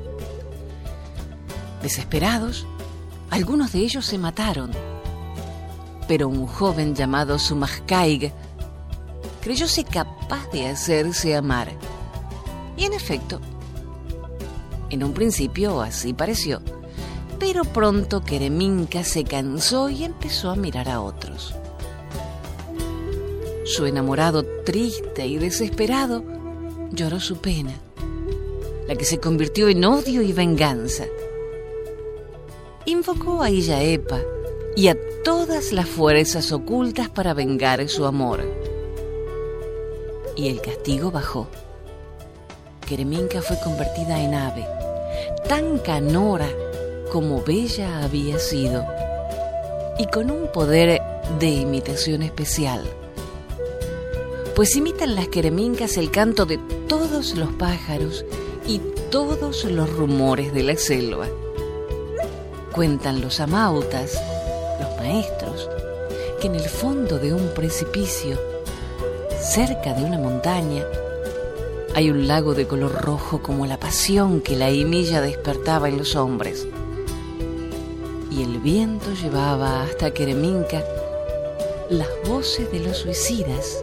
Desesperados, 1.82 2.66
algunos 3.37 3.73
de 3.73 3.78
ellos 3.81 4.05
se 4.05 4.19
mataron, 4.19 4.73
pero 6.09 6.28
un 6.28 6.47
joven 6.47 6.95
llamado 6.95 7.38
Sumajkaig 7.38 8.33
creyóse 9.40 9.85
capaz 9.85 10.50
de 10.50 10.69
hacerse 10.69 11.37
amar. 11.37 11.71
Y 12.76 12.85
en 12.85 12.93
efecto, 12.93 13.40
en 14.90 15.05
un 15.05 15.12
principio 15.12 15.81
así 15.81 16.12
pareció 16.12 16.61
pero 17.38 17.64
pronto 17.64 18.23
Kereminka 18.23 19.05
se 19.05 19.25
cansó 19.25 19.90
y 19.90 20.05
empezó 20.05 20.50
a 20.50 20.57
mirar 20.57 20.88
a 20.88 21.00
otros. 21.00 21.55
Su 23.64 23.87
enamorado, 23.87 24.45
triste 24.64 25.26
y 25.26 25.38
desesperado, 25.38 26.25
lloró 26.93 27.21
su 27.21 27.38
pena, 27.38 27.73
la 28.88 28.95
que 28.95 29.05
se 29.05 29.19
convirtió 29.19 29.69
en 29.69 29.85
odio 29.85 30.23
y 30.23 30.33
venganza. 30.33 31.05
Invocó 32.88 33.43
a 33.43 33.50
Illaepa 33.50 34.21
y 34.76 34.87
a 34.87 34.97
todas 35.25 35.73
las 35.73 35.88
fuerzas 35.88 36.52
ocultas 36.52 37.09
para 37.09 37.35
vengar 37.35 37.88
su 37.88 38.07
amor. 38.07 38.45
Y 40.37 40.49
el 40.50 40.61
castigo 40.61 41.11
bajó. 41.11 41.49
Kereminka 42.87 43.43
fue 43.43 43.59
convertida 43.59 44.23
en 44.23 44.35
ave, 44.35 44.64
tan 45.49 45.78
canora 45.78 46.49
como 47.11 47.43
bella 47.43 48.05
había 48.05 48.38
sido 48.38 48.87
y 49.99 50.07
con 50.07 50.31
un 50.31 50.47
poder 50.52 51.02
de 51.40 51.49
imitación 51.49 52.23
especial, 52.23 52.85
pues 54.55 54.76
imitan 54.76 55.16
las 55.16 55.26
queremincas 55.26 55.97
el 55.97 56.12
canto 56.12 56.47
de 56.47 56.59
todos 56.87 57.35
los 57.35 57.52
pájaros 57.55 58.25
y 58.64 58.81
todos 59.11 59.64
los 59.64 59.93
rumores 59.93 60.55
de 60.55 60.62
la 60.62 60.76
selva. 60.76 61.26
Cuentan 62.76 63.21
los 63.21 63.40
amautas, 63.40 64.23
los 64.80 64.97
maestros, 64.99 65.68
que 66.40 66.47
en 66.47 66.54
el 66.54 66.68
fondo 66.68 67.18
de 67.18 67.35
un 67.35 67.49
precipicio, 67.54 68.38
cerca 69.40 69.95
de 69.95 70.04
una 70.04 70.18
montaña, 70.18 70.85
hay 71.97 72.11
un 72.11 72.28
lago 72.28 72.54
de 72.54 72.68
color 72.68 72.92
rojo 72.92 73.42
como 73.42 73.66
la 73.66 73.80
pasión 73.80 74.40
que 74.40 74.54
la 74.54 74.71
himilla 74.71 75.21
despertaba 75.21 75.88
en 75.88 75.99
los 75.99 76.14
hombres 76.14 76.68
y 78.37 78.42
el 78.42 78.59
viento 78.59 79.14
llevaba 79.14 79.83
hasta 79.83 80.12
Quereminca 80.12 80.85
las 81.88 82.09
voces 82.28 82.71
de 82.71 82.80
los 82.80 82.99
suicidas 82.99 83.83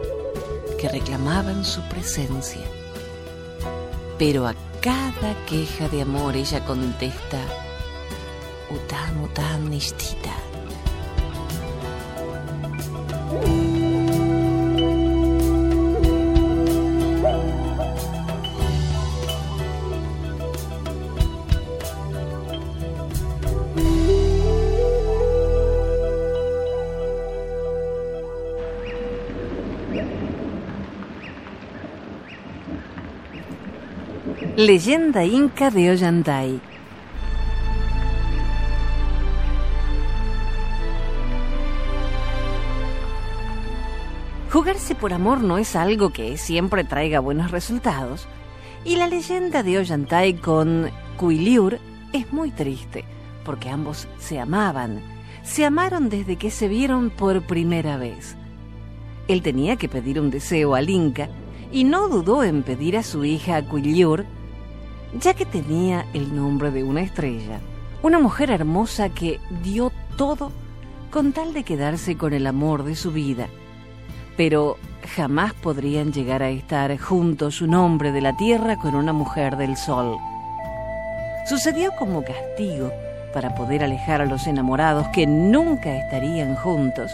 que 0.80 0.88
reclamaban 0.90 1.66
su 1.66 1.82
presencia. 1.90 2.62
Pero 4.20 4.46
a 4.46 4.54
cada 4.82 5.34
queja 5.48 5.88
de 5.90 6.04
amor 6.04 6.36
ella 6.36 6.64
contesta, 6.66 7.40
Utam 8.74 9.24
Utam 9.26 9.70
Nishtita. 9.70 10.34
Leyenda 34.56 35.24
Inca 35.26 35.70
de 35.70 35.90
Ollantay. 35.92 36.73
Jugarse 44.64 44.96
por 44.96 45.12
amor 45.12 45.42
no 45.42 45.58
es 45.58 45.76
algo 45.76 46.12
que 46.12 46.38
siempre 46.38 46.86
traiga 46.86 47.20
buenos 47.20 47.52
resultados, 47.52 48.28
y 48.86 48.96
la 48.96 49.08
leyenda 49.08 49.62
de 49.62 49.78
Ollantay 49.78 50.36
con 50.36 50.90
Cuiliur 51.18 51.80
es 52.14 52.32
muy 52.32 52.50
triste, 52.50 53.04
porque 53.44 53.68
ambos 53.68 54.08
se 54.20 54.40
amaban, 54.40 55.02
se 55.44 55.66
amaron 55.66 56.08
desde 56.08 56.38
que 56.38 56.50
se 56.50 56.70
vieron 56.70 57.10
por 57.10 57.42
primera 57.42 57.98
vez. 57.98 58.38
Él 59.28 59.42
tenía 59.42 59.76
que 59.76 59.90
pedir 59.90 60.18
un 60.18 60.32
deseo 60.32 60.76
al 60.76 60.90
Inca, 60.90 61.28
y 61.70 61.84
no 61.84 62.08
dudó 62.08 62.46
en 62.46 62.64
pedir 62.64 62.96
a 62.96 63.04
su 63.04 63.26
hija 63.26 63.68
Cuiliur 63.68 64.24
ya 65.20 65.34
que 65.34 65.46
tenía 65.46 66.06
el 66.14 66.34
nombre 66.34 66.72
de 66.72 66.86
una 66.86 67.02
estrella, 67.02 67.60
una 68.02 68.18
mujer 68.18 68.50
hermosa 68.50 69.10
que 69.10 69.42
dio 69.62 69.92
todo 70.16 70.54
con 71.12 71.34
tal 71.34 71.52
de 71.52 71.66
quedarse 71.66 72.16
con 72.16 72.32
el 72.32 72.48
amor 72.48 72.86
de 72.86 72.96
su 72.96 73.12
vida. 73.12 73.50
Pero 74.38 74.78
jamás 75.16 75.54
podrían 75.54 76.12
llegar 76.12 76.42
a 76.42 76.50
estar 76.50 76.98
juntos 76.98 77.62
un 77.62 77.76
hombre 77.76 78.12
de 78.12 78.22
la 78.22 78.36
tierra 78.36 78.78
con 78.78 78.96
una 78.96 79.14
mujer 79.14 79.58
del 79.58 79.78
sol. 79.78 80.18
Sucedió 81.48 81.92
como 81.98 82.24
castigo 82.24 82.92
para 83.34 83.56
poder 83.56 83.84
alejar 83.84 84.22
a 84.22 84.26
los 84.26 84.48
enamorados 84.48 85.08
que 85.10 85.28
nunca 85.28 85.96
estarían 85.96 86.56
juntos. 86.56 87.12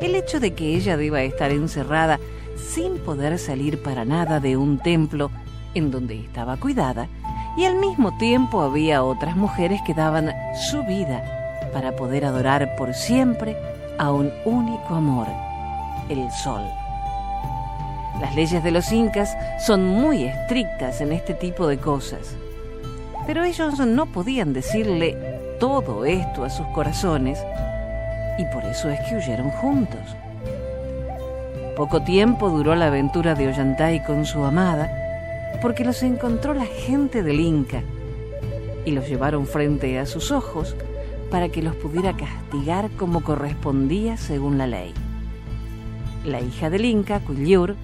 El 0.00 0.14
hecho 0.14 0.40
de 0.40 0.52
que 0.52 0.74
ella 0.74 0.96
deba 0.96 1.22
estar 1.22 1.50
encerrada 1.50 2.20
sin 2.56 2.98
poder 2.98 3.38
salir 3.38 3.82
para 3.82 4.04
nada 4.04 4.40
de 4.40 4.56
un 4.56 4.78
templo 4.78 5.30
en 5.74 5.90
donde 5.90 6.20
estaba 6.20 6.56
cuidada, 6.56 7.08
y 7.56 7.64
al 7.64 7.76
mismo 7.76 8.16
tiempo 8.18 8.60
había 8.60 9.02
otras 9.02 9.36
mujeres 9.36 9.80
que 9.86 9.94
daban 9.94 10.32
su 10.70 10.82
vida 10.84 11.24
para 11.72 11.96
poder 11.96 12.24
adorar 12.24 12.76
por 12.76 12.94
siempre 12.94 13.56
a 13.98 14.10
un 14.10 14.30
único 14.44 14.94
amor, 14.94 15.26
el 16.08 16.30
sol. 16.30 16.62
Las 18.20 18.34
leyes 18.34 18.62
de 18.62 18.70
los 18.70 18.92
incas 18.92 19.36
son 19.64 19.84
muy 19.84 20.24
estrictas 20.24 21.00
en 21.00 21.12
este 21.12 21.34
tipo 21.34 21.66
de 21.66 21.78
cosas, 21.78 22.34
pero 23.26 23.44
ellos 23.44 23.78
no 23.78 24.06
podían 24.06 24.52
decirle 24.52 25.16
todo 25.60 26.04
esto 26.04 26.44
a 26.44 26.50
sus 26.50 26.66
corazones 26.68 27.38
y 28.38 28.44
por 28.46 28.64
eso 28.64 28.90
es 28.90 29.00
que 29.00 29.16
huyeron 29.16 29.50
juntos. 29.50 30.16
Poco 31.76 32.02
tiempo 32.02 32.48
duró 32.48 32.74
la 32.74 32.86
aventura 32.86 33.34
de 33.34 33.48
Ollantay 33.48 34.02
con 34.04 34.24
su 34.24 34.42
amada, 34.44 34.90
porque 35.60 35.84
los 35.84 36.02
encontró 36.02 36.54
la 36.54 36.64
gente 36.64 37.22
del 37.22 37.40
Inca 37.40 37.82
y 38.86 38.92
los 38.92 39.06
llevaron 39.08 39.46
frente 39.46 39.98
a 39.98 40.06
sus 40.06 40.30
ojos 40.30 40.74
para 41.30 41.48
que 41.50 41.60
los 41.60 41.74
pudiera 41.76 42.16
castigar 42.16 42.90
como 42.92 43.22
correspondía 43.22 44.16
según 44.16 44.56
la 44.56 44.66
ley. 44.66 44.94
La 46.26 46.40
hija 46.40 46.70
del 46.70 46.84
Inca, 46.84 47.20
Cuyur, 47.20 47.76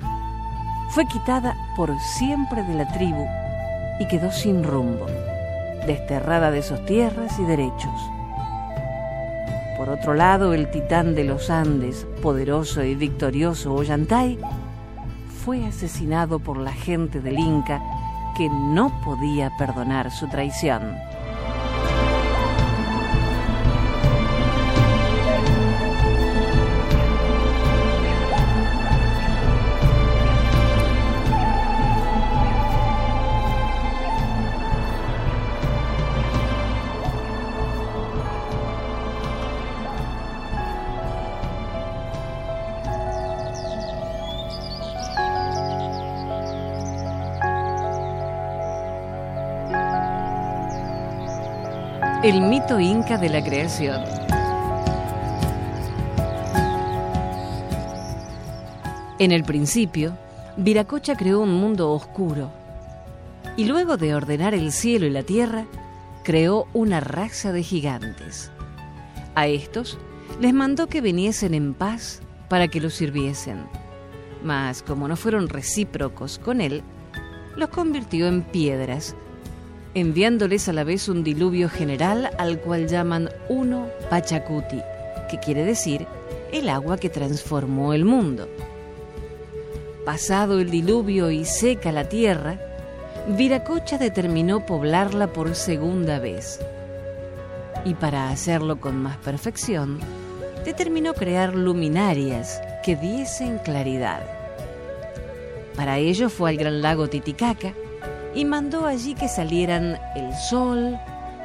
fue 0.90 1.06
quitada 1.06 1.54
por 1.76 1.96
siempre 2.00 2.64
de 2.64 2.74
la 2.74 2.92
tribu 2.92 3.24
y 4.00 4.08
quedó 4.08 4.32
sin 4.32 4.64
rumbo, 4.64 5.06
desterrada 5.86 6.50
de 6.50 6.62
sus 6.62 6.84
tierras 6.84 7.38
y 7.38 7.44
derechos. 7.44 7.94
Por 9.78 9.90
otro 9.90 10.14
lado, 10.14 10.54
el 10.54 10.68
titán 10.72 11.14
de 11.14 11.22
los 11.22 11.50
Andes, 11.50 12.04
poderoso 12.20 12.82
y 12.82 12.96
victorioso 12.96 13.74
Ollantay, 13.74 14.40
fue 15.44 15.64
asesinado 15.64 16.40
por 16.40 16.56
la 16.58 16.72
gente 16.72 17.20
del 17.20 17.38
Inca 17.38 17.80
que 18.36 18.48
no 18.48 18.92
podía 19.04 19.52
perdonar 19.56 20.10
su 20.10 20.28
traición. 20.28 20.96
El 52.22 52.40
mito 52.40 52.78
inca 52.78 53.18
de 53.18 53.28
la 53.28 53.42
creación. 53.42 54.00
En 59.18 59.32
el 59.32 59.42
principio, 59.42 60.16
Viracocha 60.56 61.16
creó 61.16 61.40
un 61.40 61.52
mundo 61.52 61.90
oscuro 61.90 62.52
y 63.56 63.64
luego 63.64 63.96
de 63.96 64.14
ordenar 64.14 64.54
el 64.54 64.70
cielo 64.70 65.06
y 65.06 65.10
la 65.10 65.24
tierra, 65.24 65.66
creó 66.22 66.68
una 66.74 67.00
raza 67.00 67.50
de 67.50 67.64
gigantes. 67.64 68.52
A 69.34 69.48
estos 69.48 69.98
les 70.40 70.54
mandó 70.54 70.86
que 70.86 71.00
viniesen 71.00 71.54
en 71.54 71.74
paz 71.74 72.22
para 72.48 72.68
que 72.68 72.80
los 72.80 72.94
sirviesen. 72.94 73.64
Mas 74.44 74.84
como 74.84 75.08
no 75.08 75.16
fueron 75.16 75.48
recíprocos 75.48 76.38
con 76.38 76.60
él, 76.60 76.84
los 77.56 77.70
convirtió 77.70 78.28
en 78.28 78.42
piedras, 78.42 79.16
enviándoles 79.94 80.68
a 80.68 80.72
la 80.72 80.84
vez 80.84 81.08
un 81.08 81.22
diluvio 81.22 81.68
general 81.68 82.30
al 82.38 82.60
cual 82.60 82.88
llaman 82.88 83.28
Uno 83.48 83.88
Pachacuti, 84.08 84.80
que 85.30 85.38
quiere 85.38 85.64
decir 85.64 86.06
el 86.52 86.68
agua 86.68 86.96
que 86.96 87.10
transformó 87.10 87.92
el 87.92 88.04
mundo. 88.04 88.48
Pasado 90.04 90.60
el 90.60 90.70
diluvio 90.70 91.30
y 91.30 91.44
seca 91.44 91.92
la 91.92 92.08
tierra, 92.08 92.58
Viracocha 93.28 93.98
determinó 93.98 94.66
poblarla 94.66 95.32
por 95.32 95.54
segunda 95.54 96.18
vez. 96.18 96.58
Y 97.84 97.94
para 97.94 98.30
hacerlo 98.30 98.80
con 98.80 98.96
más 98.96 99.16
perfección, 99.18 100.00
determinó 100.64 101.14
crear 101.14 101.54
luminarias 101.54 102.60
que 102.82 102.96
diesen 102.96 103.58
claridad. 103.58 104.22
Para 105.76 105.98
ello 105.98 106.28
fue 106.28 106.50
al 106.50 106.56
gran 106.56 106.82
lago 106.82 107.08
Titicaca 107.08 107.74
y 108.34 108.44
mandó 108.44 108.86
allí 108.86 109.14
que 109.14 109.28
salieran 109.28 109.98
el 110.16 110.34
sol, 110.34 110.98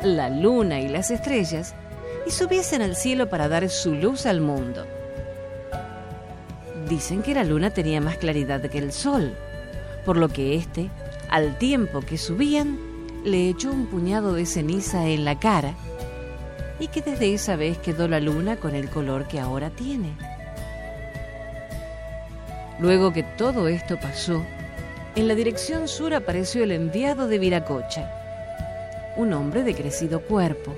la 0.03 0.29
luna 0.29 0.79
y 0.79 0.87
las 0.87 1.11
estrellas 1.11 1.75
y 2.25 2.31
subiesen 2.31 2.81
al 2.81 2.95
cielo 2.95 3.29
para 3.29 3.47
dar 3.47 3.69
su 3.69 3.93
luz 3.93 4.25
al 4.25 4.41
mundo. 4.41 4.85
Dicen 6.87 7.21
que 7.21 7.33
la 7.33 7.43
luna 7.43 7.71
tenía 7.71 7.99
más 7.99 8.17
claridad 8.17 8.61
que 8.61 8.77
el 8.77 8.91
sol, 8.91 9.33
por 10.05 10.17
lo 10.17 10.29
que 10.29 10.55
éste, 10.55 10.89
al 11.29 11.57
tiempo 11.57 12.01
que 12.01 12.17
subían, 12.17 12.77
le 13.25 13.49
echó 13.49 13.71
un 13.71 13.87
puñado 13.87 14.33
de 14.33 14.45
ceniza 14.45 15.07
en 15.07 15.25
la 15.25 15.37
cara 15.39 15.73
y 16.79 16.87
que 16.87 17.01
desde 17.01 17.33
esa 17.33 17.55
vez 17.55 17.77
quedó 17.77 18.07
la 18.07 18.19
luna 18.19 18.57
con 18.57 18.75
el 18.75 18.89
color 18.89 19.27
que 19.27 19.39
ahora 19.39 19.69
tiene. 19.69 20.13
Luego 22.79 23.11
que 23.11 23.23
todo 23.23 23.67
esto 23.67 23.99
pasó, 23.99 24.45
en 25.17 25.27
la 25.27 25.33
dirección 25.33 25.87
sur 25.87 26.13
apareció 26.13 26.63
el 26.63 26.71
enviado 26.71 27.27
de 27.27 27.39
Viracocha, 27.39 28.07
un 29.15 29.33
hombre 29.33 29.63
de 29.63 29.73
crecido 29.73 30.21
cuerpo, 30.21 30.75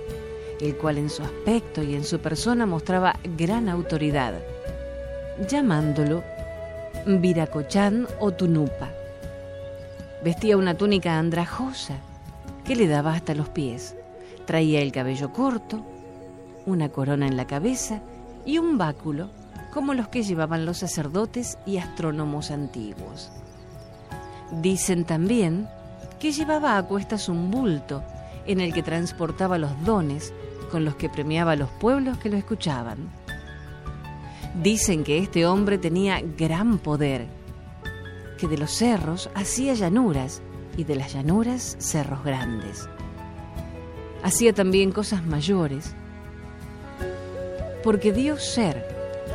el 0.62 0.78
cual 0.78 0.98
en 0.98 1.10
su 1.10 1.24
aspecto 1.24 1.84
y 1.84 1.94
en 1.94 2.06
su 2.06 2.20
persona 2.20 2.66
mostraba 2.66 3.20
gran 3.36 3.68
autoridad, 3.68 4.36
llamándolo 5.46 6.24
Viracochán 7.06 8.08
o 8.22 8.32
Tunupa. 8.32 8.90
Vestía 10.24 10.56
una 10.56 10.74
túnica 10.74 11.20
andrajosa 11.20 11.98
que 12.64 12.78
le 12.78 12.88
daba 12.88 13.16
hasta 13.16 13.36
los 13.36 13.50
pies. 13.50 13.98
Traía 14.46 14.82
el 14.82 14.94
cabello 14.94 15.34
corto, 15.34 15.86
una 16.66 16.88
corona 16.88 17.28
en 17.28 17.36
la 17.36 17.46
cabeza 17.46 18.00
y 18.46 18.58
un 18.58 18.78
báculo 18.78 19.32
como 19.74 19.94
los 19.94 20.08
que 20.08 20.24
llevaban 20.24 20.66
los 20.66 20.78
sacerdotes 20.78 21.58
y 21.66 21.76
astrónomos 21.76 22.52
antiguos. 22.52 23.34
Dicen 24.52 25.06
también 25.06 25.68
que 26.20 26.32
llevaba 26.32 26.78
a 26.78 26.84
cuestas 26.84 27.30
un 27.30 27.52
bulto 27.52 28.04
en 28.46 28.60
el 28.60 28.74
que 28.74 28.84
transportaba 28.84 29.58
los 29.58 29.72
dones 29.86 30.34
con 30.72 30.86
los 30.86 30.96
que 30.96 31.10
premiaba 31.10 31.54
a 31.54 31.56
los 31.56 31.70
pueblos 31.70 32.18
que 32.18 32.30
lo 32.30 32.38
escuchaban. 32.38 33.10
Dicen 34.62 35.04
que 35.04 35.20
este 35.20 35.46
hombre 35.46 35.78
tenía 35.78 36.22
gran 36.22 36.80
poder, 36.80 37.28
que 38.38 38.48
de 38.48 38.58
los 38.58 38.72
cerros 38.72 39.30
hacía 39.36 39.74
llanuras 39.74 40.42
y 40.78 40.84
de 40.84 40.96
las 40.96 41.14
llanuras 41.14 41.76
cerros 41.80 42.24
grandes. 42.24 42.90
Hacía 44.24 44.54
también 44.54 44.92
cosas 44.92 45.26
mayores, 45.26 45.96
porque 47.84 48.12
dio 48.12 48.38
ser 48.38 48.84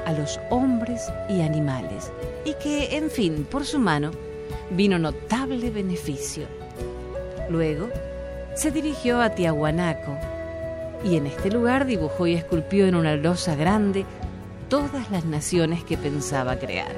a 0.07 0.13
los 0.13 0.41
hombres 0.51 1.11
y 1.29 1.41
animales, 1.41 2.13
y 2.45 2.55
que, 2.63 2.97
en 2.97 3.11
fin, 3.11 3.47
por 3.51 3.65
su 3.65 3.79
mano, 3.79 4.11
vino 4.71 4.99
notable 4.99 5.71
beneficio. 5.71 6.47
Luego, 7.51 7.89
se 8.55 8.71
dirigió 8.71 9.21
a 9.21 9.31
Tiahuanaco, 9.31 10.17
y 11.05 11.17
en 11.17 11.27
este 11.27 11.51
lugar 11.51 11.87
dibujó 11.87 12.27
y 12.27 12.35
esculpió 12.35 12.87
en 12.87 12.95
una 12.95 13.17
losa 13.17 13.55
grande 13.55 14.07
todas 14.69 15.11
las 15.11 15.25
naciones 15.25 15.85
que 15.85 15.99
pensaba 15.99 16.57
crear. 16.57 16.95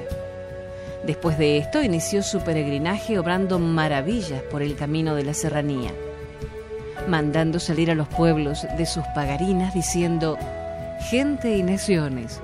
Después 1.05 1.37
de 1.37 1.57
esto 1.57 1.83
inició 1.83 2.23
su 2.23 2.39
peregrinaje 2.41 3.19
obrando 3.19 3.59
maravillas 3.59 4.41
por 4.43 4.61
el 4.61 4.75
camino 4.75 5.15
de 5.15 5.23
la 5.23 5.33
serranía, 5.33 5.91
mandando 7.07 7.59
salir 7.59 7.91
a 7.91 7.95
los 7.95 8.07
pueblos 8.07 8.65
de 8.77 8.85
sus 8.85 9.03
pagarinas 9.13 9.73
diciendo, 9.73 10.37
gente 11.09 11.55
y 11.55 11.63
naciones, 11.63 12.39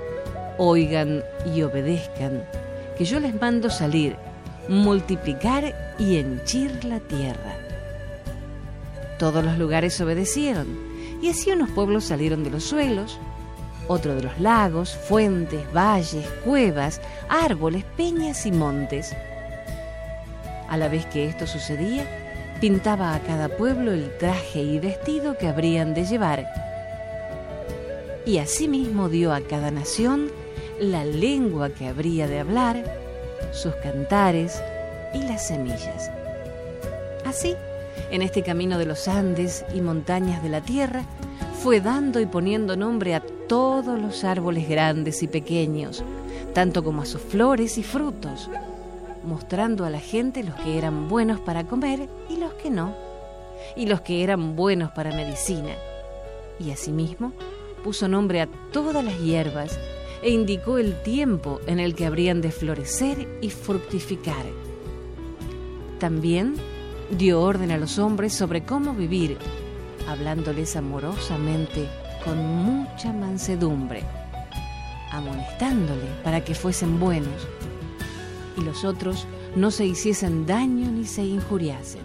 oigan 0.58 1.22
y 1.54 1.62
obedezcan, 1.62 2.44
que 2.96 3.04
yo 3.04 3.20
les 3.20 3.38
mando 3.40 3.70
salir, 3.70 4.16
multiplicar 4.68 5.74
y 5.98 6.16
henchir 6.16 6.84
la 6.84 7.00
tierra. 7.00 7.56
Todos 9.18 9.44
los 9.44 9.58
lugares 9.58 10.00
obedecieron, 10.00 10.66
y 11.22 11.30
así 11.30 11.50
unos 11.50 11.70
pueblos 11.70 12.04
salieron 12.04 12.44
de 12.44 12.50
los 12.50 12.64
suelos, 12.64 13.18
otro 13.86 14.14
de 14.14 14.22
los 14.22 14.38
lagos, 14.40 14.96
fuentes, 14.96 15.60
valles, 15.72 16.26
cuevas, 16.44 17.00
árboles, 17.28 17.84
peñas 17.96 18.46
y 18.46 18.52
montes. 18.52 19.14
A 20.68 20.76
la 20.76 20.88
vez 20.88 21.06
que 21.06 21.26
esto 21.26 21.46
sucedía, 21.46 22.06
pintaba 22.60 23.14
a 23.14 23.20
cada 23.20 23.48
pueblo 23.48 23.92
el 23.92 24.16
traje 24.18 24.62
y 24.62 24.78
vestido 24.78 25.36
que 25.36 25.48
habrían 25.48 25.94
de 25.94 26.06
llevar. 26.06 26.46
Y 28.26 28.38
asimismo 28.38 29.08
dio 29.08 29.34
a 29.34 29.42
cada 29.42 29.70
nación 29.70 30.30
la 30.80 31.04
lengua 31.04 31.70
que 31.70 31.86
habría 31.86 32.26
de 32.26 32.40
hablar, 32.40 33.03
sus 33.52 33.74
cantares 33.76 34.62
y 35.14 35.22
las 35.22 35.46
semillas. 35.46 36.10
Así, 37.24 37.54
en 38.10 38.22
este 38.22 38.42
camino 38.42 38.78
de 38.78 38.86
los 38.86 39.08
Andes 39.08 39.64
y 39.74 39.80
montañas 39.80 40.42
de 40.42 40.48
la 40.48 40.60
tierra, 40.60 41.04
fue 41.62 41.80
dando 41.80 42.20
y 42.20 42.26
poniendo 42.26 42.76
nombre 42.76 43.14
a 43.14 43.22
todos 43.48 43.98
los 43.98 44.24
árboles 44.24 44.68
grandes 44.68 45.22
y 45.22 45.28
pequeños, 45.28 46.04
tanto 46.52 46.84
como 46.84 47.02
a 47.02 47.06
sus 47.06 47.22
flores 47.22 47.78
y 47.78 47.82
frutos, 47.82 48.50
mostrando 49.24 49.84
a 49.84 49.90
la 49.90 50.00
gente 50.00 50.42
los 50.42 50.54
que 50.56 50.76
eran 50.76 51.08
buenos 51.08 51.40
para 51.40 51.64
comer 51.64 52.08
y 52.28 52.36
los 52.36 52.52
que 52.54 52.70
no, 52.70 52.94
y 53.76 53.86
los 53.86 54.02
que 54.02 54.22
eran 54.22 54.56
buenos 54.56 54.90
para 54.90 55.10
medicina. 55.10 55.72
Y 56.60 56.70
asimismo 56.70 57.32
puso 57.82 58.08
nombre 58.08 58.40
a 58.40 58.48
todas 58.72 59.04
las 59.04 59.18
hierbas 59.18 59.78
e 60.24 60.30
indicó 60.30 60.78
el 60.78 61.02
tiempo 61.02 61.60
en 61.66 61.78
el 61.78 61.94
que 61.94 62.06
habrían 62.06 62.40
de 62.40 62.50
florecer 62.50 63.28
y 63.42 63.50
fructificar. 63.50 64.46
También 66.00 66.54
dio 67.10 67.42
orden 67.42 67.70
a 67.70 67.76
los 67.76 67.98
hombres 67.98 68.32
sobre 68.32 68.64
cómo 68.64 68.94
vivir, 68.94 69.36
hablándoles 70.08 70.76
amorosamente 70.76 71.86
con 72.24 72.38
mucha 72.38 73.12
mansedumbre, 73.12 74.02
amonestándole 75.12 76.06
para 76.24 76.42
que 76.42 76.54
fuesen 76.54 76.98
buenos 76.98 77.46
y 78.56 78.62
los 78.62 78.82
otros 78.86 79.26
no 79.56 79.70
se 79.70 79.84
hiciesen 79.84 80.46
daño 80.46 80.90
ni 80.90 81.04
se 81.04 81.22
injuriasen. 81.22 82.00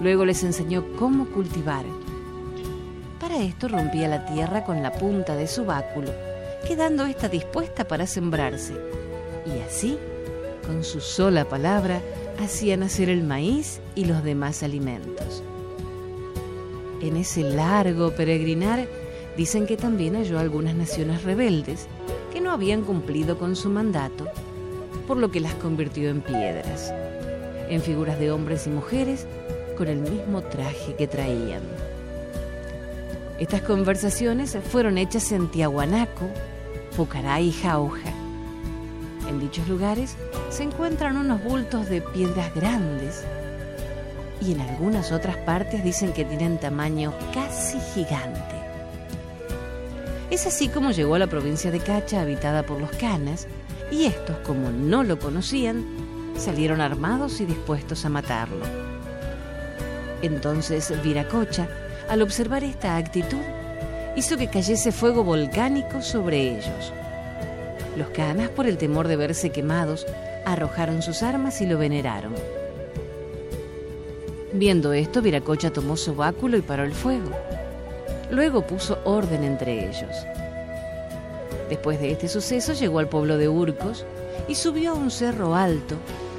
Luego 0.00 0.24
les 0.24 0.42
enseñó 0.42 0.86
cómo 0.98 1.26
cultivar. 1.26 1.84
Para 3.20 3.36
esto 3.42 3.68
rompía 3.68 4.08
la 4.08 4.24
tierra 4.24 4.64
con 4.64 4.82
la 4.82 4.92
punta 4.92 5.36
de 5.36 5.46
su 5.46 5.66
báculo 5.66 6.27
quedando 6.66 7.04
ésta 7.06 7.28
dispuesta 7.28 7.86
para 7.86 8.06
sembrarse. 8.06 8.74
Y 9.46 9.60
así, 9.60 9.98
con 10.66 10.84
su 10.84 11.00
sola 11.00 11.48
palabra, 11.48 12.02
hacía 12.42 12.76
nacer 12.76 13.08
el 13.08 13.24
maíz 13.24 13.80
y 13.94 14.04
los 14.04 14.22
demás 14.22 14.62
alimentos. 14.62 15.42
En 17.00 17.16
ese 17.16 17.42
largo 17.42 18.10
peregrinar, 18.12 18.86
dicen 19.36 19.66
que 19.66 19.76
también 19.76 20.14
halló 20.14 20.38
algunas 20.38 20.74
naciones 20.74 21.22
rebeldes 21.22 21.86
que 22.32 22.40
no 22.40 22.50
habían 22.50 22.82
cumplido 22.82 23.38
con 23.38 23.56
su 23.56 23.70
mandato, 23.70 24.26
por 25.06 25.16
lo 25.16 25.30
que 25.30 25.40
las 25.40 25.54
convirtió 25.54 26.10
en 26.10 26.20
piedras, 26.20 26.92
en 27.70 27.80
figuras 27.80 28.18
de 28.18 28.30
hombres 28.30 28.66
y 28.66 28.70
mujeres 28.70 29.26
con 29.76 29.88
el 29.88 29.98
mismo 29.98 30.42
traje 30.42 30.94
que 30.96 31.06
traían. 31.06 31.62
Estas 33.38 33.62
conversaciones 33.62 34.56
fueron 34.70 34.98
hechas 34.98 35.30
en 35.30 35.48
Tiahuanaco, 35.48 36.28
Pucará 36.96 37.40
y 37.40 37.52
Jauja. 37.52 38.10
En 39.28 39.38
dichos 39.38 39.68
lugares 39.68 40.16
se 40.50 40.64
encuentran 40.64 41.16
unos 41.16 41.44
bultos 41.44 41.88
de 41.88 42.00
piedras 42.00 42.52
grandes 42.52 43.24
y 44.40 44.52
en 44.52 44.60
algunas 44.60 45.12
otras 45.12 45.36
partes 45.36 45.84
dicen 45.84 46.12
que 46.12 46.24
tienen 46.24 46.58
tamaño 46.58 47.12
casi 47.32 47.78
gigante. 47.94 48.56
Es 50.30 50.46
así 50.46 50.68
como 50.68 50.90
llegó 50.90 51.14
a 51.14 51.20
la 51.20 51.28
provincia 51.28 51.70
de 51.70 51.78
Cacha, 51.78 52.20
habitada 52.20 52.64
por 52.64 52.80
los 52.80 52.90
canas, 52.90 53.46
y 53.90 54.04
estos, 54.04 54.36
como 54.38 54.70
no 54.70 55.04
lo 55.04 55.18
conocían, 55.18 55.86
salieron 56.36 56.80
armados 56.80 57.40
y 57.40 57.46
dispuestos 57.46 58.04
a 58.04 58.08
matarlo. 58.08 58.64
Entonces 60.22 60.92
Viracocha, 61.02 61.68
al 62.08 62.22
observar 62.22 62.64
esta 62.64 62.96
actitud, 62.96 63.42
hizo 64.16 64.36
que 64.36 64.48
cayese 64.48 64.92
fuego 64.92 65.24
volcánico 65.24 66.02
sobre 66.02 66.58
ellos. 66.58 66.92
Los 67.96 68.08
canas, 68.08 68.48
por 68.50 68.66
el 68.66 68.78
temor 68.78 69.08
de 69.08 69.16
verse 69.16 69.50
quemados, 69.50 70.06
arrojaron 70.44 71.02
sus 71.02 71.22
armas 71.22 71.60
y 71.60 71.66
lo 71.66 71.78
veneraron. 71.78 72.34
Viendo 74.52 74.92
esto, 74.92 75.20
Viracocha 75.20 75.70
tomó 75.70 75.96
su 75.96 76.14
báculo 76.14 76.56
y 76.56 76.62
paró 76.62 76.84
el 76.84 76.94
fuego. 76.94 77.30
Luego 78.30 78.66
puso 78.66 78.98
orden 79.04 79.44
entre 79.44 79.88
ellos. 79.88 80.10
Después 81.68 82.00
de 82.00 82.12
este 82.12 82.28
suceso 82.28 82.72
llegó 82.72 82.98
al 82.98 83.08
pueblo 83.08 83.36
de 83.36 83.48
Urcos 83.48 84.06
y 84.48 84.54
subió 84.54 84.92
a 84.92 84.94
un 84.94 85.10
cerro 85.10 85.54
alto, 85.54 85.96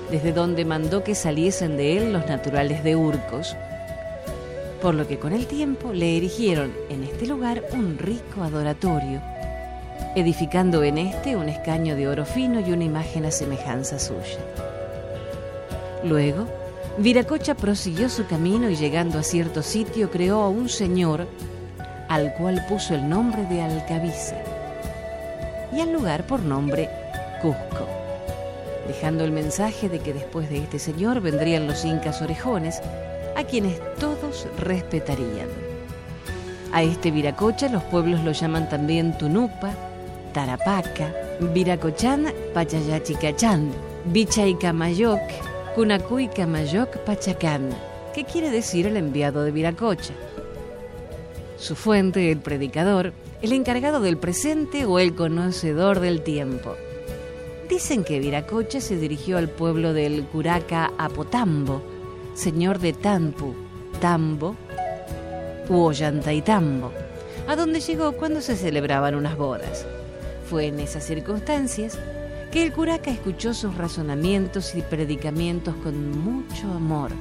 desde 0.10 0.34
donde 0.34 0.66
mandó 0.66 1.04
que 1.04 1.14
saliesen 1.14 1.78
de 1.78 1.98
él 1.98 2.14
los 2.14 2.26
naturales 2.26 2.84
de 2.84 2.96
Urcos, 2.96 3.56
por 4.82 4.96
lo 4.96 5.08
que 5.08 5.20
con 5.20 5.34
el 5.34 5.48
tiempo 5.48 5.94
le 5.94 6.18
erigieron 6.18 6.74
en 6.90 7.04
este 7.04 7.28
lugar 7.28 7.64
un 7.74 7.98
rico 7.98 8.44
adoratorio, 8.44 9.22
edificando 10.16 10.84
en 10.84 10.98
este 10.98 11.36
un 11.36 11.50
escaño 11.50 11.96
de 11.96 12.08
oro 12.08 12.26
fino 12.26 12.60
y 12.60 12.72
una 12.72 12.84
imagen 12.84 13.26
a 13.26 13.32
semejanza 13.32 14.00
suya. 14.00 14.40
Luego, 16.04 16.48
Viracocha 16.98 17.56
prosiguió 17.56 18.10
su 18.10 18.26
camino 18.26 18.70
y 18.70 18.76
llegando 18.76 19.20
a 19.20 19.24
cierto 19.24 19.64
sitio 19.64 20.10
creó 20.10 20.42
a 20.42 20.50
un 20.50 20.70
señor 20.70 21.28
al 22.08 22.34
cual 22.34 22.66
puso 22.68 22.96
el 22.96 23.08
nombre 23.08 23.44
de 23.46 23.62
Alcabiza 23.62 24.36
y 25.72 25.82
al 25.82 25.94
lugar 25.94 26.26
por 26.26 26.42
nombre 26.42 26.90
Cusco, 27.42 27.88
dejando 28.88 29.24
el 29.24 29.32
mensaje 29.32 29.88
de 29.88 30.00
que 30.00 30.14
después 30.14 30.50
de 30.50 30.58
este 30.58 30.80
señor 30.80 31.22
vendrían 31.22 31.68
los 31.68 31.86
incas 31.86 32.22
orejones, 32.22 32.82
a 33.40 33.46
quienes 33.46 33.80
todos 33.96 34.48
respetarían. 34.58 35.48
A 36.74 36.84
este 36.84 37.10
Viracocha 37.10 37.70
los 37.70 37.84
pueblos 37.84 38.22
lo 38.26 38.34
llaman 38.34 38.68
también 38.68 39.18
Tunupa, 39.18 39.74
Tarapaca, 40.34 41.14
Viracochan, 41.54 42.34
Pachayachicachán, 42.54 43.72
Bichaycamayoc, 44.06 45.22
Camayoc, 46.36 46.98
Pachacán, 47.06 47.70
que 48.14 48.26
quiere 48.26 48.52
decir 48.52 48.86
el 48.86 48.98
enviado 48.98 49.46
de 49.46 49.52
Viracocha. 49.52 50.14
Su 51.58 51.78
fuente, 51.78 52.32
el 52.32 52.40
predicador, 52.40 53.14
el 53.42 53.54
encargado 53.54 54.02
del 54.02 54.18
presente 54.18 54.86
o 54.86 55.00
el 55.00 55.16
conocedor 55.16 56.02
del 56.02 56.24
tiempo. 56.24 56.76
Dicen 57.70 58.04
que 58.04 58.20
Viracocha 58.20 58.82
se 58.82 58.98
dirigió 58.98 59.38
al 59.38 59.48
pueblo 59.48 59.94
del 59.94 60.26
Curaca 60.26 60.92
Apotambo, 60.98 61.99
señor 62.34 62.80
de 62.80 62.94
Tampu, 62.94 63.54
Tambo 64.00 64.56
u 65.70 65.76
Ollantaytambo, 65.82 66.92
a 67.48 67.56
donde 67.56 67.80
llegó 67.80 68.14
cuando 68.14 68.42
se 68.42 68.56
celebraban 68.56 69.16
unas 69.16 69.38
bodas. 69.38 69.86
Fue 70.50 70.68
en 70.68 70.80
esas 70.80 71.04
circunstancias 71.06 71.98
que 72.52 72.64
el 72.64 72.74
curaca 72.74 73.12
escuchó 73.12 73.54
sus 73.54 73.76
razonamientos 73.76 74.74
y 74.76 74.82
predicamientos 74.82 75.76
con 75.84 76.20
mucho 76.20 76.72
amor, 76.72 77.12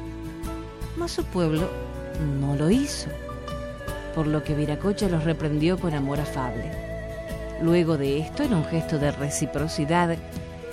mas 0.96 1.12
su 1.12 1.24
pueblo 1.24 1.68
no 2.40 2.56
lo 2.56 2.70
hizo 2.70 3.08
por 4.18 4.26
lo 4.26 4.42
que 4.42 4.52
Viracocha 4.52 5.08
los 5.08 5.22
reprendió 5.22 5.78
con 5.78 5.94
amor 5.94 6.18
afable. 6.18 6.72
Luego 7.62 7.96
de 7.96 8.18
esto, 8.18 8.42
en 8.42 8.52
un 8.52 8.64
gesto 8.64 8.98
de 8.98 9.12
reciprocidad, 9.12 10.16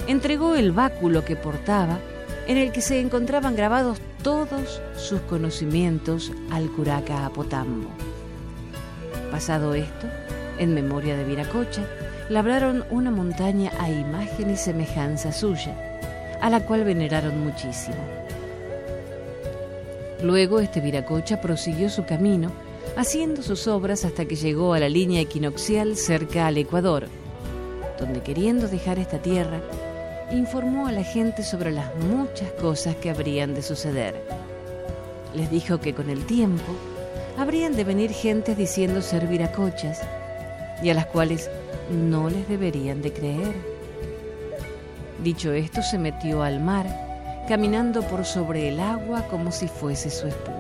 entregó 0.08 0.56
el 0.56 0.72
báculo 0.72 1.24
que 1.24 1.36
portaba, 1.36 2.00
en 2.48 2.58
el 2.58 2.72
que 2.72 2.82
se 2.82 3.00
encontraban 3.00 3.56
grabados 3.56 4.00
todos 4.26 4.82
sus 4.98 5.22
conocimientos 5.22 6.32
al 6.50 6.72
curaca 6.72 7.28
Apotambo. 7.28 7.92
Pasado 9.30 9.76
esto, 9.76 10.08
en 10.58 10.74
memoria 10.74 11.16
de 11.16 11.24
Viracocha, 11.24 11.86
labraron 12.30 12.86
una 12.90 13.12
montaña 13.12 13.72
a 13.80 13.88
imagen 13.92 14.50
y 14.50 14.58
semejanza 14.58 15.32
suya, 15.32 15.76
a 16.42 16.50
la 16.50 16.66
cual 16.66 16.86
veneraron 16.86 17.40
muchísimo. 17.44 17.98
Luego 20.24 20.60
este 20.60 20.82
Viracocha 20.82 21.40
prosiguió 21.40 21.92
su 21.92 22.04
camino 22.06 22.52
haciendo 22.98 23.44
sus 23.44 23.68
obras 23.68 24.06
hasta 24.06 24.26
que 24.26 24.36
llegó 24.36 24.74
a 24.74 24.80
la 24.80 24.90
línea 24.90 25.22
equinoccial 25.22 25.96
cerca 25.98 26.48
al 26.48 26.58
Ecuador, 26.58 27.10
donde 28.00 28.24
queriendo 28.24 28.68
dejar 28.68 28.98
esta 28.98 29.20
tierra, 29.20 29.62
informó 30.32 30.88
a 30.88 30.92
la 30.92 31.04
gente 31.04 31.44
sobre 31.44 31.72
las 31.72 31.96
muchas 31.96 32.52
cosas 32.54 32.96
que 32.96 33.10
habrían 33.10 33.54
de 33.54 33.62
suceder. 33.62 34.22
Les 35.34 35.50
dijo 35.52 35.80
que 35.80 35.94
con 35.94 36.10
el 36.10 36.26
tiempo 36.26 36.64
habrían 37.38 37.76
de 37.76 37.84
venir 37.84 38.12
gentes 38.12 38.58
diciendo 38.58 39.02
ser 39.02 39.28
viracochas 39.28 40.02
y 40.82 40.90
a 40.90 40.94
las 40.94 41.06
cuales 41.08 41.50
no 41.92 42.30
les 42.30 42.48
deberían 42.48 43.02
de 43.02 43.14
creer. 43.14 43.54
Dicho 45.24 45.54
esto, 45.54 45.82
se 45.82 45.98
metió 45.98 46.44
al 46.44 46.60
mar, 46.60 46.86
caminando 47.48 48.02
por 48.04 48.26
sobre 48.26 48.70
el 48.70 48.80
agua 48.80 49.28
como 49.28 49.52
si 49.52 49.68
fuese 49.68 50.10
su 50.10 50.28
espuma. 50.28 50.56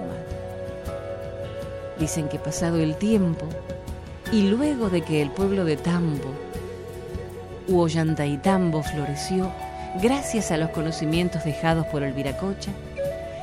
Dicen 1.99 2.27
que 2.27 2.39
pasado 2.39 2.77
el 2.77 2.95
tiempo 2.95 3.47
y 4.31 4.49
luego 4.49 4.89
de 4.89 5.01
que 5.01 5.21
el 5.21 5.31
pueblo 5.31 5.65
de 5.65 5.77
Tambo, 5.77 6.31
Tambo 8.43 8.83
floreció, 8.83 9.51
gracias 10.01 10.51
a 10.51 10.57
los 10.57 10.69
conocimientos 10.69 11.43
dejados 11.43 11.85
por 11.87 12.03
el 12.03 12.13
Viracocha, 12.13 12.71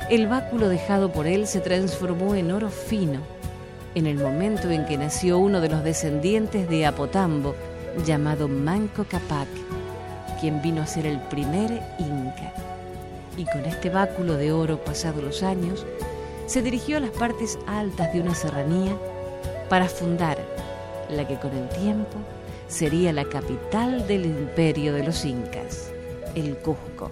el 0.09 0.27
báculo 0.27 0.69
dejado 0.69 1.11
por 1.11 1.27
él 1.27 1.47
se 1.47 1.59
transformó 1.59 2.35
en 2.35 2.51
oro 2.51 2.69
fino 2.69 3.21
en 3.95 4.07
el 4.07 4.17
momento 4.17 4.71
en 4.71 4.85
que 4.85 4.97
nació 4.97 5.37
uno 5.37 5.61
de 5.61 5.69
los 5.69 5.83
descendientes 5.83 6.67
de 6.67 6.85
Apotambo, 6.85 7.55
llamado 8.05 8.47
Manco 8.47 9.03
Capac, 9.03 9.47
quien 10.39 10.61
vino 10.61 10.81
a 10.81 10.87
ser 10.87 11.05
el 11.05 11.19
primer 11.19 11.71
inca. 11.99 12.53
Y 13.37 13.45
con 13.45 13.65
este 13.65 13.89
báculo 13.89 14.35
de 14.35 14.51
oro 14.51 14.83
pasados 14.83 15.23
los 15.23 15.43
años, 15.43 15.85
se 16.47 16.61
dirigió 16.61 16.97
a 16.97 17.01
las 17.01 17.11
partes 17.11 17.59
altas 17.67 18.11
de 18.13 18.21
una 18.21 18.35
serranía 18.35 18.97
para 19.69 19.87
fundar 19.87 20.37
la 21.09 21.27
que 21.27 21.35
con 21.35 21.55
el 21.55 21.69
tiempo 21.69 22.17
sería 22.73 23.13
la 23.13 23.25
capital 23.25 24.07
del 24.07 24.25
imperio 24.25 24.93
de 24.93 25.03
los 25.03 25.25
incas, 25.25 25.91
el 26.33 26.57
Cusco. 26.57 27.11